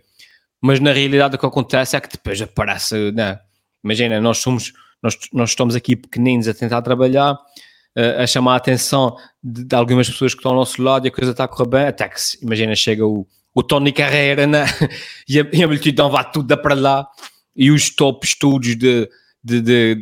Mas 0.61 0.79
na 0.79 0.91
realidade 0.91 1.35
o 1.35 1.39
que 1.39 1.45
acontece 1.45 1.95
é 1.95 1.99
que 1.99 2.09
depois 2.09 2.41
aparece, 2.41 3.11
né? 3.11 3.39
imagina, 3.83 4.19
nós 4.19 4.39
somos, 4.39 4.73
nós, 5.01 5.17
nós 5.33 5.49
estamos 5.49 5.75
aqui 5.75 5.95
pequeninos 5.95 6.47
a 6.47 6.53
tentar 6.53 6.81
trabalhar, 6.81 7.33
uh, 7.33 8.21
a 8.21 8.27
chamar 8.27 8.53
a 8.53 8.57
atenção 8.57 9.15
de, 9.41 9.63
de, 9.63 9.75
algumas 9.75 10.09
pessoas 10.09 10.33
que 10.33 10.39
estão 10.39 10.51
ao 10.51 10.57
nosso 10.57 10.81
lado 10.81 11.05
e 11.05 11.09
a 11.09 11.11
coisa 11.11 11.31
está 11.31 11.45
a 11.45 11.47
correr 11.47 11.69
bem, 11.69 11.87
até 11.87 12.07
que, 12.07 12.19
imagina, 12.41 12.75
chega 12.75 13.05
o, 13.05 13.25
o 13.53 13.63
Tony 13.63 13.91
Carreira 13.91 14.45
né? 14.45 14.65
e, 15.27 15.39
a, 15.39 15.43
a 15.43 15.67
multidão 15.67 16.09
vai 16.09 16.29
tudo 16.29 16.57
para 16.57 16.75
lá 16.75 17.07
e 17.55 17.71
os 17.71 17.89
top 17.89 18.25
estudos 18.25 18.75
de, 18.75 19.09
de, 19.43 19.61
de 19.61 20.01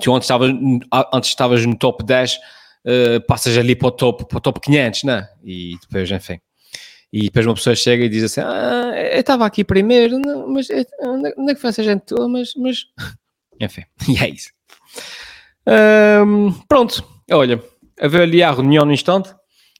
tu 0.00 0.14
antes 0.14 0.26
estavas, 0.26 0.50
antes 1.12 1.30
estavas 1.30 1.64
no 1.66 1.76
top 1.76 2.04
10, 2.04 2.34
uh, 2.34 2.38
eh, 2.84 3.20
passas 3.20 3.56
ali 3.56 3.76
para 3.76 3.88
o 3.88 3.90
top, 3.90 4.24
para 4.26 4.38
o 4.38 4.40
top 4.40 4.60
500, 4.60 5.04
né? 5.04 5.28
E 5.44 5.76
depois, 5.80 6.10
enfim. 6.10 6.40
E 7.12 7.22
depois 7.24 7.46
uma 7.46 7.54
pessoa 7.54 7.74
chega 7.74 8.04
e 8.04 8.08
diz 8.08 8.24
assim: 8.24 8.40
Ah, 8.40 8.92
eu 9.12 9.20
estava 9.20 9.44
aqui 9.44 9.64
primeiro, 9.64 10.18
mas 10.48 10.68
onde 11.00 11.50
é 11.50 11.54
que 11.54 11.60
foi 11.60 11.70
essa 11.70 11.82
gente 11.82 12.02
toda? 12.02 12.28
Mas, 12.28 12.54
mas. 12.56 12.86
Enfim, 13.60 13.84
e 14.08 14.16
é 14.16 14.28
isso. 14.30 14.50
Um, 15.66 16.52
pronto, 16.66 17.04
olha, 17.30 17.62
a 18.00 18.08
ver 18.08 18.22
ali 18.22 18.42
a 18.42 18.50
reunião 18.50 18.86
no 18.86 18.92
instante, 18.92 19.34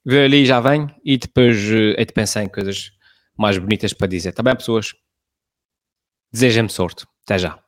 ver 0.05 0.27
ali 0.27 0.45
já 0.45 0.61
vem 0.61 0.87
e 1.03 1.17
depois 1.17 1.57
é 1.97 2.05
de 2.05 2.13
pensar 2.13 2.45
em 2.45 2.49
coisas 2.49 2.93
mais 3.37 3.57
bonitas 3.57 3.95
para 3.95 4.07
dizer. 4.07 4.33
Tá 4.33 4.43
bem, 4.43 4.55
pessoas? 4.55 4.93
Desejem-me 6.31 6.69
sorte. 6.69 7.07
Até 7.25 7.39
já. 7.39 7.59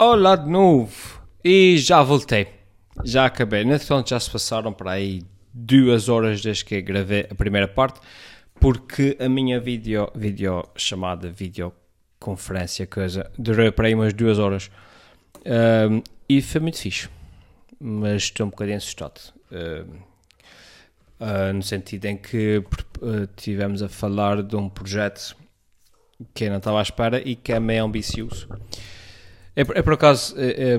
Olá 0.00 0.36
de 0.36 0.48
novo 0.48 1.20
e 1.42 1.76
já 1.76 2.04
voltei, 2.04 2.46
já 3.04 3.26
acabei. 3.26 3.62
Entretanto, 3.62 4.10
já 4.10 4.20
se 4.20 4.30
passaram 4.30 4.72
para 4.72 4.92
aí 4.92 5.24
duas 5.52 6.08
horas 6.08 6.40
desde 6.40 6.64
que 6.64 6.80
gravei 6.80 7.26
a 7.28 7.34
primeira 7.34 7.66
parte, 7.66 7.98
porque 8.60 9.16
a 9.18 9.28
minha 9.28 9.58
vídeo, 9.58 10.08
vídeo 10.14 10.64
chamada 10.76 11.28
videoconferência, 11.28 12.86
coisa, 12.86 13.28
durou 13.36 13.72
para 13.72 13.88
aí 13.88 13.94
umas 13.96 14.12
duas 14.12 14.38
horas 14.38 14.70
um, 15.90 16.00
e 16.28 16.40
foi 16.42 16.60
muito 16.60 16.78
fixe, 16.78 17.08
mas 17.80 18.22
estou 18.22 18.46
um 18.46 18.50
bocadinho 18.50 18.76
assustado. 18.76 19.20
Um, 19.50 19.96
uh, 21.18 21.52
no 21.52 21.62
sentido 21.64 22.04
em 22.04 22.16
que 22.16 22.58
uh, 22.58 23.26
tivemos 23.34 23.82
a 23.82 23.88
falar 23.88 24.44
de 24.44 24.54
um 24.54 24.68
projeto 24.68 25.36
que 26.32 26.44
eu 26.44 26.50
não 26.50 26.58
estava 26.58 26.78
à 26.78 26.82
espera 26.82 27.20
e 27.20 27.34
que 27.34 27.52
é 27.52 27.58
meio 27.58 27.84
ambicioso 27.84 28.48
É, 29.58 29.64
por- 29.64 29.76
é 29.76 29.82
por 29.82 29.92
acaso, 29.94 30.36
é, 30.38 30.74
é, 30.74 30.78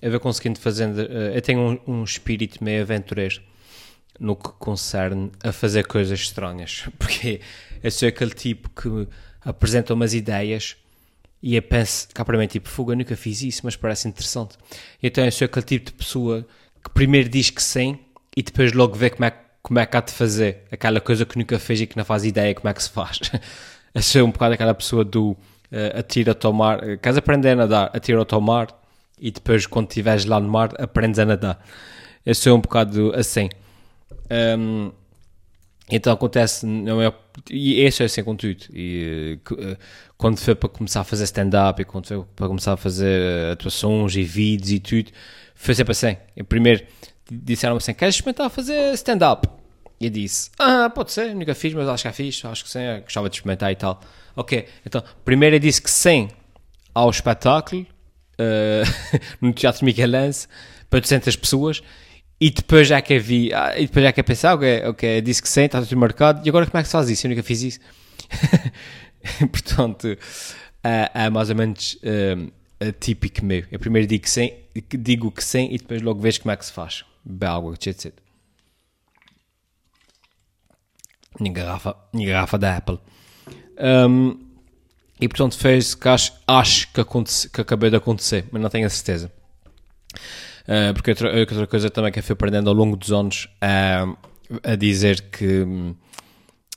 eu 0.00 0.10
vou 0.10 0.18
conseguindo 0.20 0.58
fazendo. 0.58 0.98
é, 1.00 1.36
Eu 1.36 1.42
tenho 1.42 1.60
um, 1.86 2.00
um 2.00 2.04
espírito 2.04 2.64
meio 2.64 2.80
aventureiro 2.82 3.42
no 4.18 4.34
que 4.34 4.48
concerne 4.58 5.30
a 5.42 5.52
fazer 5.52 5.86
coisas 5.86 6.18
estranhas. 6.20 6.84
Porque 6.98 7.42
eu 7.82 7.90
sou 7.90 8.08
aquele 8.08 8.30
tipo 8.30 8.70
que 8.70 9.06
apresenta 9.44 9.92
umas 9.92 10.14
ideias 10.14 10.74
e 11.42 11.54
eu 11.54 11.60
penso, 11.62 12.08
cá 12.14 12.24
para 12.24 12.38
mim, 12.38 12.46
tipo, 12.46 12.66
fogo, 12.66 12.92
eu 12.92 12.96
nunca 12.96 13.14
fiz 13.14 13.42
isso, 13.42 13.60
mas 13.64 13.76
parece 13.76 14.08
interessante. 14.08 14.56
Então 15.02 15.22
eu 15.22 15.30
sou 15.30 15.44
aquele 15.44 15.66
tipo 15.66 15.86
de 15.90 15.92
pessoa 15.92 16.46
que 16.82 16.88
primeiro 16.94 17.28
diz 17.28 17.50
que 17.50 17.62
sim 17.62 17.98
e 18.34 18.42
depois 18.42 18.72
logo 18.72 18.94
vê 18.94 19.10
como 19.10 19.26
é, 19.26 19.34
como 19.62 19.78
é 19.78 19.84
que 19.84 19.96
há 19.98 20.00
de 20.00 20.12
fazer 20.12 20.62
aquela 20.72 20.98
coisa 20.98 21.26
que 21.26 21.36
nunca 21.36 21.58
fez 21.58 21.82
e 21.82 21.86
que 21.86 21.96
não 21.98 22.04
faz 22.06 22.24
ideia 22.24 22.54
como 22.54 22.70
é 22.70 22.72
que 22.72 22.82
se 22.82 22.88
faz. 22.88 23.20
eu 23.94 24.00
sou 24.02 24.26
um 24.26 24.30
bocado 24.30 24.54
aquela 24.54 24.72
pessoa 24.74 25.04
do 25.04 25.36
uh, 25.74 25.98
atira-te 25.98 26.46
ao 26.46 26.52
mar, 26.52 26.78
uh, 26.78 26.98
queres 26.98 27.18
aprender 27.18 27.50
a 27.50 27.56
nadar, 27.56 27.90
atira-te 27.92 28.34
ao 28.34 28.40
mar 28.40 28.68
e 29.18 29.30
depois 29.30 29.66
quando 29.66 29.88
estiveres 29.88 30.24
lá 30.24 30.38
no 30.38 30.48
mar 30.48 30.70
aprendes 30.78 31.18
a 31.18 31.24
nadar. 31.24 31.64
Eu 32.24 32.34
sou 32.34 32.56
um 32.56 32.60
bocado 32.60 33.12
assim. 33.14 33.48
Um, 34.58 34.92
então 35.90 36.12
acontece, 36.14 36.64
não 36.64 37.02
é, 37.02 37.12
e 37.50 37.80
esse 37.80 38.02
é 38.18 38.22
com 38.22 38.34
tudo. 38.34 38.64
E, 38.72 39.38
uh, 39.50 39.76
quando 40.16 40.38
foi 40.38 40.54
para 40.54 40.68
começar 40.68 41.00
a 41.00 41.04
fazer 41.04 41.24
stand-up 41.24 41.82
e 41.82 41.84
quando 41.84 42.06
foi 42.06 42.24
para 42.34 42.48
começar 42.48 42.72
a 42.72 42.76
fazer 42.76 43.52
atuações 43.52 44.16
e 44.16 44.22
vídeos 44.22 44.70
e 44.70 44.80
tudo, 44.80 45.10
foi 45.54 45.74
sempre 45.74 45.92
assim. 45.92 46.16
Eu 46.36 46.44
primeiro 46.44 46.86
disseram 47.30 47.76
assim: 47.76 47.92
Queres 47.92 48.14
experimentar 48.14 48.50
fazer 48.50 48.94
stand-up? 48.94 49.48
E 50.00 50.06
eu 50.06 50.10
disse: 50.10 50.50
Ah, 50.58 50.90
pode 50.90 51.12
ser, 51.12 51.34
nunca 51.34 51.54
fiz, 51.54 51.74
mas 51.74 51.88
acho 51.88 52.02
que 52.02 52.08
já 52.08 52.12
fiz, 52.12 52.44
acho 52.44 52.64
que 52.64 52.70
sim, 52.70 52.80
gostava 53.02 53.28
de 53.28 53.36
experimentar 53.36 53.70
e 53.72 53.76
tal. 53.76 54.00
Ok, 54.36 54.66
então, 54.84 55.02
primeiro 55.24 55.56
eu 55.56 55.60
disse 55.60 55.80
que 55.80 55.90
sim 55.90 56.28
ao 56.94 57.10
espetáculo 57.10 57.82
uh, 57.82 59.18
no 59.40 59.52
Teatro 59.52 59.84
Miguelense 59.84 60.48
para 60.88 61.00
200 61.00 61.36
pessoas. 61.36 61.82
E 62.40 62.50
depois 62.50 62.88
já 62.88 63.00
que 63.00 63.14
eu 63.14 63.20
vi, 63.20 63.52
ah, 63.54 63.78
e 63.78 63.86
depois 63.86 64.04
já 64.04 64.12
que 64.12 64.20
eu 64.20 64.24
pensei, 64.24 64.50
ok, 64.50 64.84
ok, 64.86 65.20
disse 65.22 65.40
que 65.40 65.48
sim, 65.48 65.62
está 65.62 65.80
tudo 65.80 65.96
marcado, 65.96 66.44
e 66.44 66.48
agora 66.48 66.66
como 66.66 66.78
é 66.78 66.82
que 66.82 66.88
se 66.88 66.92
faz 66.92 67.08
isso? 67.08 67.26
Eu 67.26 67.30
nunca 67.30 67.42
fiz 67.42 67.62
isso. 67.62 67.80
Portanto, 69.50 70.18
é, 70.82 71.10
é, 71.14 71.30
mais 71.30 71.48
ou 71.48 71.56
menos 71.56 71.98
é, 72.02 72.92
típico 72.92 73.44
meu. 73.44 73.64
Eu 73.70 73.78
primeiro 73.78 74.06
digo 74.06 74.24
que 74.24 74.30
sim, 74.30 74.52
digo 74.90 75.30
que 75.30 75.42
sim 75.42 75.68
e 75.70 75.78
depois 75.78 76.02
logo 76.02 76.20
vejo 76.20 76.40
como 76.42 76.52
é 76.52 76.56
que 76.56 76.66
se 76.66 76.72
faz. 76.72 77.04
Bebe 77.24 77.46
água, 77.46 77.74
etc. 77.74 78.12
Minha 81.40 81.80
minha 82.12 82.28
garrafa 82.28 82.58
da 82.58 82.76
Apple. 82.76 82.98
Um, 83.78 84.38
e 85.20 85.28
portanto 85.28 85.56
fez 85.56 85.94
que 85.94 86.08
acho, 86.08 86.32
acho 86.46 86.88
que, 86.92 87.04
que 87.52 87.60
acabei 87.60 87.90
de 87.90 87.96
acontecer, 87.96 88.46
mas 88.50 88.60
não 88.60 88.68
tenho 88.68 88.86
a 88.86 88.90
certeza. 88.90 89.32
Uh, 90.62 90.94
porque 90.94 91.10
outra, 91.10 91.38
outra 91.38 91.66
coisa 91.66 91.90
também 91.90 92.10
que 92.10 92.18
eu 92.18 92.22
fui 92.22 92.32
aprendendo 92.32 92.68
ao 92.68 92.74
longo 92.74 92.96
dos 92.96 93.12
anos 93.12 93.48
a 93.60 94.76
dizer 94.76 95.20
que, 95.30 95.64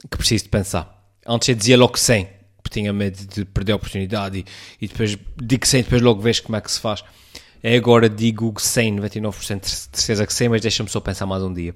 que 0.09 0.17
preciso 0.17 0.45
de 0.45 0.49
pensar. 0.49 0.93
Antes 1.25 1.49
eu 1.49 1.55
dizia 1.55 1.77
logo 1.77 1.97
sim, 1.97 2.27
porque 2.61 2.79
tinha 2.79 2.93
medo 2.93 3.17
de 3.25 3.45
perder 3.45 3.73
a 3.73 3.75
oportunidade 3.75 4.39
e, 4.39 4.45
e 4.85 4.87
depois 4.87 5.17
digo 5.41 5.65
sim, 5.65 5.81
depois 5.81 6.01
logo 6.01 6.21
vejo 6.21 6.43
como 6.43 6.55
é 6.55 6.61
que 6.61 6.71
se 6.71 6.79
faz. 6.79 7.03
É 7.63 7.75
agora 7.75 8.07
digo 8.07 8.53
que 8.53 8.61
sim, 8.61 8.95
99% 8.95 9.61
de 9.61 9.69
certeza 9.69 10.25
que 10.25 10.33
sim, 10.33 10.47
mas 10.47 10.61
deixa-me 10.61 10.89
só 10.89 10.99
pensar 10.99 11.25
mais 11.25 11.43
um 11.43 11.53
dia. 11.53 11.75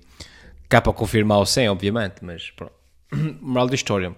Cá 0.69 0.79
para 0.79 0.93
confirmar 0.93 1.39
o 1.39 1.45
sim, 1.45 1.67
obviamente, 1.67 2.23
mas 2.23 2.51
pronto. 2.51 2.73
Moral 3.41 3.67
da 3.67 3.75
história. 3.75 4.15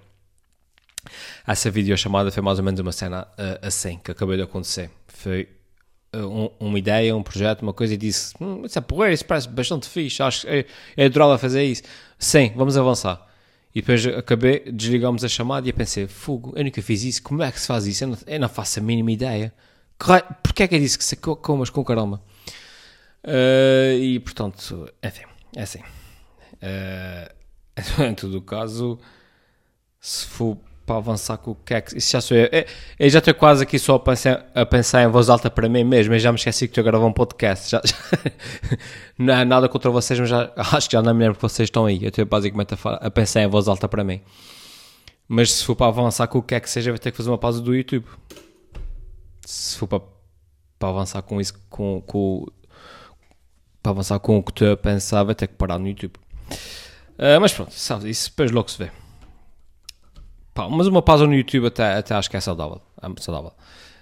Essa 1.45 1.69
videochamada 1.69 2.31
foi 2.31 2.41
mais 2.41 2.59
ou 2.59 2.65
menos 2.65 2.79
uma 2.79 2.91
cena 2.91 3.23
uh, 3.23 3.65
assim 3.65 3.99
que 4.03 4.11
acabou 4.11 4.35
de 4.35 4.41
acontecer. 4.41 4.89
Foi 5.07 5.47
um, 6.13 6.49
uma 6.59 6.77
ideia, 6.79 7.15
um 7.15 7.23
projeto, 7.23 7.61
uma 7.61 7.73
coisa 7.73 7.93
e 7.93 7.97
disse: 7.97 8.33
hum, 8.39 8.65
Isso 8.65 8.77
é 8.77 8.81
porreiro, 8.81 9.13
isso 9.13 9.25
parece 9.25 9.49
bastante 9.49 9.87
fixe, 9.87 10.21
acho 10.21 10.41
que 10.41 10.47
é, 10.47 10.65
é 10.95 11.05
adorava 11.05 11.37
fazer 11.37 11.63
isso. 11.63 11.83
Sim, 12.17 12.53
vamos 12.55 12.77
avançar. 12.77 13.27
E 13.73 13.81
depois 13.81 14.05
acabei, 14.05 14.71
desligamos 14.71 15.23
a 15.23 15.27
chamada 15.27 15.67
e 15.67 15.71
eu 15.71 15.73
pensei: 15.73 16.07
Fogo, 16.07 16.53
eu 16.55 16.63
nunca 16.63 16.81
fiz 16.81 17.03
isso, 17.03 17.23
como 17.23 17.41
é 17.41 17.51
que 17.51 17.59
se 17.59 17.67
faz 17.67 17.87
isso? 17.87 18.03
Eu 18.03 18.09
não, 18.09 18.17
eu 18.27 18.39
não 18.39 18.49
faço 18.49 18.79
a 18.79 18.83
mínima 18.83 19.11
ideia. 19.11 19.53
Porquê 20.43 20.63
é 20.63 20.67
que 20.67 20.75
eu 20.75 20.79
disse 20.79 20.97
que 20.97 21.03
se 21.03 21.15
comas 21.15 21.69
com 21.69 21.83
caramba? 21.83 22.21
Uh, 23.23 23.97
e 23.99 24.19
portanto, 24.19 24.91
enfim, 25.01 25.23
é 25.55 25.63
assim. 25.63 25.79
Uh, 26.61 28.03
em 28.03 28.13
todo 28.13 28.37
o 28.37 28.41
caso, 28.41 28.99
se 29.99 30.25
for 30.25 30.57
para 30.85 30.97
avançar 30.97 31.37
com 31.37 31.51
o 31.51 31.55
que 31.55 31.73
é 31.73 31.81
que. 31.81 31.97
Isso 31.97 32.11
já 32.11 32.21
sou 32.21 32.35
eu. 32.35 32.49
eu. 32.51 32.65
Eu, 32.99 33.09
já 33.09 33.19
estou 33.19 33.33
quase 33.33 33.63
aqui 33.63 33.79
só 33.79 33.95
a 33.95 33.99
pensar, 33.99 34.45
a 34.53 34.65
pensar 34.65 35.03
em 35.03 35.07
voz 35.07 35.29
alta 35.29 35.49
para 35.49 35.69
mim 35.69 35.83
mesmo. 35.83 36.13
Eu 36.13 36.19
já 36.19 36.31
me 36.31 36.37
esqueci 36.37 36.67
que 36.67 36.71
estou 36.71 36.81
a 36.81 36.85
gravar 36.85 37.05
um 37.05 37.13
podcast. 37.13 37.71
Já, 37.71 37.81
já, 37.83 37.95
não 39.17 39.33
é 39.33 39.45
nada 39.45 39.69
contra 39.69 39.89
vocês, 39.89 40.19
mas 40.19 40.29
já, 40.29 40.51
acho 40.55 40.89
que 40.89 40.93
já 40.93 41.01
não 41.01 41.13
me 41.13 41.21
lembro 41.21 41.35
que 41.35 41.41
vocês 41.41 41.67
estão 41.67 41.85
aí. 41.85 42.01
Eu 42.01 42.09
estou 42.09 42.25
basicamente 42.25 42.73
a, 42.73 42.89
a, 42.95 43.11
pensar 43.11 43.41
em 43.41 43.47
voz 43.47 43.67
alta 43.67 43.87
para 43.87 44.03
mim. 44.03 44.21
Mas 45.27 45.51
se 45.51 45.65
for 45.65 45.75
para 45.75 45.87
avançar 45.87 46.27
com 46.27 46.39
o 46.39 46.43
que 46.43 46.55
é 46.55 46.59
que 46.59 46.69
seja, 46.69 46.91
vou 46.91 46.99
ter 46.99 47.11
que 47.11 47.17
fazer 47.17 47.29
uma 47.29 47.37
pausa 47.37 47.61
do 47.61 47.73
YouTube. 47.73 48.05
Se 49.45 49.77
for 49.77 49.87
para, 49.87 50.01
para 50.77 50.89
avançar 50.89 51.21
com 51.21 51.39
isso, 51.39 51.53
com, 51.69 52.01
com, 52.01 52.45
para 53.81 53.91
avançar 53.91 54.19
com 54.19 54.37
o 54.37 54.43
que 54.43 54.51
estou 54.51 54.71
a 54.71 54.77
pensar, 54.77 55.23
vou 55.23 55.33
ter 55.33 55.47
que 55.47 55.55
parar 55.55 55.79
no 55.79 55.87
YouTube. 55.87 56.13
Uh, 57.17 57.39
mas 57.39 57.53
pronto, 57.53 57.71
sabe, 57.73 58.09
isso 58.09 58.29
depois 58.29 58.51
logo 58.51 58.69
se 58.69 58.77
vê. 58.77 59.02
Pá, 60.53 60.69
mas 60.69 60.87
uma 60.87 61.01
pausa 61.01 61.25
no 61.25 61.33
YouTube 61.33 61.67
até, 61.67 61.95
até 61.95 62.13
acho 62.13 62.29
que 62.29 62.37
é 62.37 62.39
saudável, 62.39 62.81
é 63.01 63.21
saudável. 63.21 63.51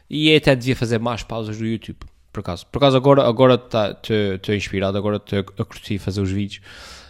E 0.09 0.35
até 0.35 0.53
devia 0.55 0.75
fazer 0.75 0.99
mais 0.99 1.23
pausas 1.23 1.57
no 1.59 1.65
YouTube, 1.65 1.99
por 2.33 2.41
acaso. 2.41 2.65
Por 2.67 2.79
acaso 2.79 2.97
agora 2.97 3.25
agora 3.25 3.53
estou 3.55 4.39
tá, 4.39 4.55
inspirado, 4.55 4.97
agora 4.97 5.15
estou 5.15 5.39
a 5.39 5.65
curtir 5.65 5.97
fazer 5.97 6.19
os 6.19 6.29
vídeos, 6.29 6.61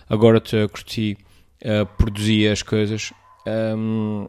agora 0.07 0.37
estou 0.37 0.63
a 0.63 0.69
curtir 0.69 1.17
uh, 1.63 1.85
produzir 1.97 2.49
as 2.49 2.61
coisas. 2.61 3.11
Um, 3.47 4.27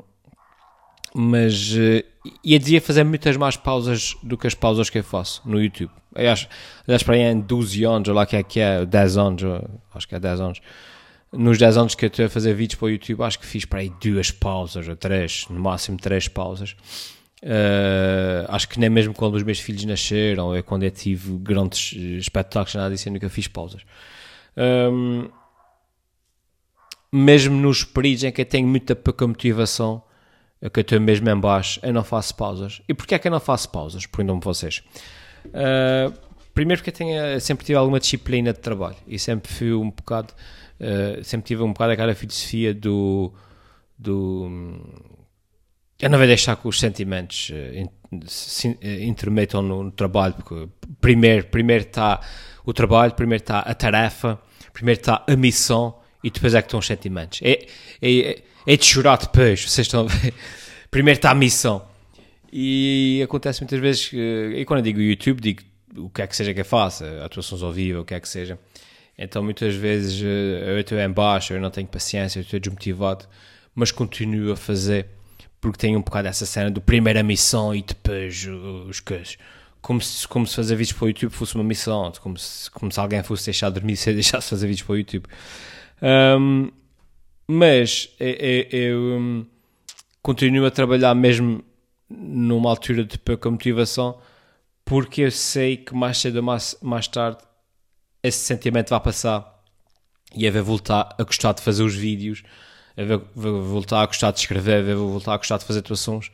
mas 1.14 1.72
uh, 1.72 2.02
e 2.42 2.58
devia 2.58 2.80
fazer 2.80 3.04
muitas 3.04 3.36
mais 3.36 3.56
pausas 3.56 4.16
do 4.22 4.38
que 4.38 4.46
as 4.46 4.54
pausas 4.54 4.88
que 4.88 4.98
eu 4.98 5.04
faço 5.04 5.42
no 5.44 5.62
YouTube. 5.62 5.90
Aliás, 6.14 6.48
para 7.04 7.14
aí 7.14 7.20
em 7.20 7.40
12 7.40 7.84
anos, 7.84 8.08
ou 8.08 8.14
lá 8.14 8.24
que 8.24 8.36
é 8.36 8.42
que 8.42 8.60
é, 8.60 8.86
10 8.86 9.16
anos, 9.18 9.42
acho 9.94 10.08
que 10.08 10.14
é 10.14 10.20
10 10.20 10.40
anos 10.40 10.60
nos 11.32 11.58
10 11.58 11.76
anos 11.78 11.94
que 11.94 12.04
eu 12.04 12.08
estou 12.08 12.26
a 12.26 12.28
fazer 12.28 12.54
vídeos 12.54 12.78
para 12.78 12.86
o 12.86 12.90
YouTube, 12.90 13.22
acho 13.22 13.38
que 13.38 13.46
fiz 13.46 13.64
para 13.64 13.80
aí 13.80 13.90
duas 14.00 14.30
pausas, 14.30 14.86
ou 14.86 14.94
três, 14.94 15.46
no 15.48 15.58
máximo 15.58 15.96
três 15.96 16.28
pausas. 16.28 16.76
Uh, 17.42 18.46
acho 18.48 18.68
que 18.68 18.78
nem 18.78 18.88
mesmo 18.88 19.12
quando 19.14 19.34
os 19.34 19.42
meus 19.42 19.58
filhos 19.58 19.84
nasceram, 19.84 20.54
ou 20.54 20.62
quando 20.62 20.84
eu 20.84 20.90
tive 20.90 21.36
grandes 21.38 21.92
espetáculos, 21.92 22.74
nada 22.74 22.90
disso, 22.94 23.08
eu 23.08 23.12
nunca 23.12 23.28
fiz 23.28 23.48
pausas. 23.48 23.82
Um, 24.56 25.28
mesmo 27.10 27.56
nos 27.56 27.82
períodos 27.82 28.24
em 28.24 28.32
que 28.32 28.42
eu 28.42 28.46
tenho 28.46 28.68
muita 28.68 28.94
pouca 28.94 29.26
motivação, 29.26 30.02
que 30.72 30.80
eu 30.80 30.82
estou 30.82 31.00
mesmo 31.00 31.28
em 31.28 31.40
baixo, 31.40 31.80
eu 31.82 31.92
não 31.92 32.04
faço 32.04 32.34
pausas. 32.36 32.80
E 32.88 32.94
porquê 32.94 33.14
é 33.14 33.18
que 33.18 33.26
eu 33.26 33.32
não 33.32 33.40
faço 33.40 33.68
pausas? 33.70 34.06
Perguntam-me 34.06 34.40
vocês. 34.42 34.82
Uh, 35.46 36.31
primeiro 36.54 36.80
porque 36.80 36.90
eu 36.90 36.94
tenho, 36.94 37.40
sempre 37.40 37.64
tive 37.64 37.78
alguma 37.78 38.00
disciplina 38.00 38.52
de 38.52 38.58
trabalho 38.60 38.96
e 39.06 39.18
sempre 39.18 39.52
fui 39.52 39.72
um 39.72 39.90
bocado 39.90 40.34
Uh, 40.82 41.22
sempre 41.22 41.46
tive 41.46 41.62
um 41.62 41.72
bocado 41.72 41.92
aquela 41.92 42.12
filosofia 42.12 42.74
do. 42.74 43.32
do 43.96 44.50
eu 46.00 46.10
não 46.10 46.18
vou 46.18 46.26
deixar 46.26 46.56
que 46.56 46.66
os 46.66 46.80
sentimentos 46.80 47.50
uh, 47.50 47.88
se, 48.26 48.76
intermetam 49.00 49.62
no, 49.62 49.84
no, 49.84 49.92
trabalho, 49.92 50.34
porque 50.34 50.68
primeiro 51.00 51.46
primeiro 51.46 51.84
está 51.84 52.20
o 52.64 52.72
trabalho, 52.72 53.14
primeiro 53.14 53.44
está 53.44 53.60
a 53.60 53.72
tarefa, 53.74 54.40
primeiro 54.72 55.00
está 55.00 55.24
a 55.24 55.36
missão 55.36 56.00
e 56.24 56.30
depois 56.30 56.52
é 56.52 56.60
que 56.60 56.66
estão 56.66 56.80
os 56.80 56.86
sentimentos. 56.86 57.38
É, 57.44 57.64
é, 58.02 58.42
é 58.66 58.76
de 58.76 58.84
chorar 58.84 59.18
depois, 59.18 59.62
vocês 59.70 59.86
estão 59.86 60.06
a 60.06 60.08
ver? 60.08 60.34
Primeiro 60.90 61.18
está 61.18 61.30
a 61.30 61.34
missão. 61.34 61.86
E 62.52 63.22
acontece 63.24 63.60
muitas 63.60 63.78
vezes, 63.78 64.10
e 64.12 64.64
quando 64.66 64.80
eu 64.80 64.84
digo 64.84 65.00
YouTube, 65.00 65.40
digo 65.40 65.62
o 65.96 66.08
que 66.08 66.22
é 66.22 66.26
que 66.26 66.36
seja 66.36 66.54
que 66.54 66.60
eu 66.60 66.64
faça, 66.64 67.24
atuações 67.24 67.62
ao 67.62 67.72
vivo, 67.72 68.00
o 68.00 68.04
que 68.04 68.14
é 68.14 68.20
que 68.20 68.28
seja. 68.28 68.58
Então 69.16 69.42
muitas 69.42 69.74
vezes 69.74 70.20
eu 70.22 70.78
estou 70.78 70.98
em 70.98 71.10
baixo, 71.10 71.52
eu 71.52 71.60
não 71.60 71.70
tenho 71.70 71.86
paciência, 71.86 72.38
eu 72.38 72.42
estou 72.42 72.58
desmotivado, 72.58 73.26
mas 73.74 73.90
continuo 73.90 74.52
a 74.52 74.56
fazer 74.56 75.06
porque 75.62 75.78
tenho 75.78 75.98
um 75.98 76.02
bocado 76.02 76.26
essa 76.26 76.44
cena 76.44 76.70
do 76.70 76.80
primeira 76.80 77.22
missão 77.22 77.72
e 77.72 77.82
depois 77.82 78.44
os 78.88 78.98
coisas. 78.98 79.38
Como 79.80 80.00
se, 80.00 80.26
como 80.26 80.44
se 80.44 80.56
fazer 80.56 80.74
vídeos 80.74 80.96
para 80.96 81.04
o 81.04 81.08
YouTube 81.08 81.32
fosse 81.32 81.54
uma 81.54 81.62
missão, 81.62 82.12
como 82.20 82.36
se, 82.36 82.68
como 82.70 82.90
se 82.90 82.98
alguém 82.98 83.22
fosse 83.22 83.44
deixar 83.44 83.68
de 83.68 83.74
dormir 83.74 83.94
se 83.96 84.10
eu 84.10 84.14
deixasse 84.14 84.50
fazer 84.50 84.66
vídeos 84.66 84.84
para 84.84 84.92
o 84.92 84.98
YouTube. 84.98 85.26
Um, 86.02 86.70
mas 87.46 88.08
eu, 88.18 88.66
eu 88.70 89.00
um, 89.20 89.46
continuo 90.20 90.66
a 90.66 90.70
trabalhar 90.70 91.14
mesmo 91.14 91.64
numa 92.10 92.68
altura 92.68 93.04
de 93.04 93.16
pouca 93.18 93.48
motivação 93.48 94.18
porque 94.92 95.22
eu 95.22 95.30
sei 95.30 95.78
que 95.78 95.94
mais 95.94 96.18
cedo 96.18 96.36
ou 96.36 96.42
mais, 96.42 96.76
mais 96.82 97.08
tarde 97.08 97.38
esse 98.22 98.40
sentimento 98.40 98.90
vai 98.90 99.00
passar 99.00 99.58
e 100.34 100.44
eu 100.44 100.52
vou 100.52 100.62
voltar 100.62 101.14
a 101.18 101.22
gostar 101.24 101.54
de 101.54 101.62
fazer 101.62 101.82
os 101.82 101.94
vídeos, 101.94 102.42
eu 102.94 103.26
vou 103.34 103.62
voltar 103.62 104.02
a 104.02 104.06
gostar 104.06 104.32
de 104.32 104.40
escrever, 104.40 104.86
eu 104.86 104.98
vou 104.98 105.12
voltar 105.12 105.32
a 105.32 105.36
gostar 105.38 105.56
de 105.56 105.64
fazer 105.64 105.78
atuações 105.78 106.26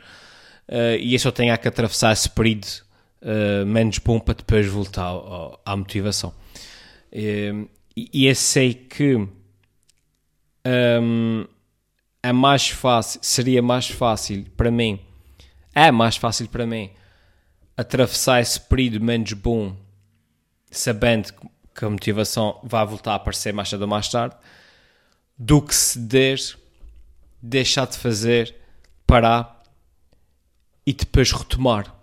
uh, 0.69 0.99
e 0.99 1.15
eu 1.15 1.21
só 1.21 1.31
tenho 1.31 1.57
que 1.57 1.69
atravessar 1.69 2.13
esse 2.13 2.29
período 2.29 2.67
uh, 3.23 3.65
menos 3.65 3.99
bom 3.99 4.19
para 4.19 4.35
depois 4.35 4.67
voltar 4.67 5.05
ao, 5.05 5.63
à 5.65 5.77
motivação. 5.77 6.35
E, 7.13 7.65
e 8.13 8.27
eu 8.27 8.35
sei 8.35 8.75
que 8.75 9.15
um, 10.67 11.47
é 12.25 12.33
mais 12.33 12.71
fácil, 12.71 13.21
seria 13.23 13.63
mais 13.63 13.89
fácil 13.89 14.47
para 14.57 14.73
mim, 14.73 14.99
é 15.73 15.93
mais 15.93 16.17
fácil 16.17 16.49
para 16.49 16.67
mim 16.67 16.91
atravessar 17.79 18.41
esse 18.41 18.61
período 18.61 19.01
menos 19.01 19.33
bom 19.33 19.75
sabendo 20.69 21.33
que 21.73 21.85
a 21.85 21.89
motivação 21.89 22.61
vai 22.65 22.85
voltar 22.85 23.13
a 23.13 23.15
aparecer 23.15 23.55
mais 23.55 23.69
cedo 23.69 23.83
ou 23.83 23.89
mais 23.89 24.09
tarde 24.09 24.35
do 25.39 25.63
que 25.63 25.73
ceder, 25.73 26.41
deixar 27.41 27.87
de 27.87 27.97
fazer, 27.97 28.55
parar 29.07 29.63
e 30.85 30.93
depois 30.93 31.31
retomar. 31.31 31.95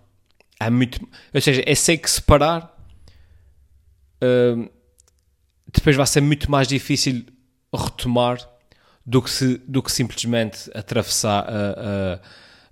É 0.58 0.70
muito, 0.70 1.06
ou 1.34 1.40
seja, 1.42 1.62
eu 1.66 1.76
sei 1.76 1.98
que 1.98 2.10
separar 2.10 2.74
uh, 4.24 4.70
depois 5.70 5.94
vai 5.94 6.06
ser 6.06 6.22
muito 6.22 6.50
mais 6.50 6.66
difícil 6.66 7.26
retomar 7.70 8.38
do 9.04 9.20
que, 9.20 9.30
se, 9.30 9.58
do 9.58 9.82
que 9.82 9.92
simplesmente 9.92 10.70
atravessar 10.74 11.44
a, 11.44 12.14
a, 12.14 12.20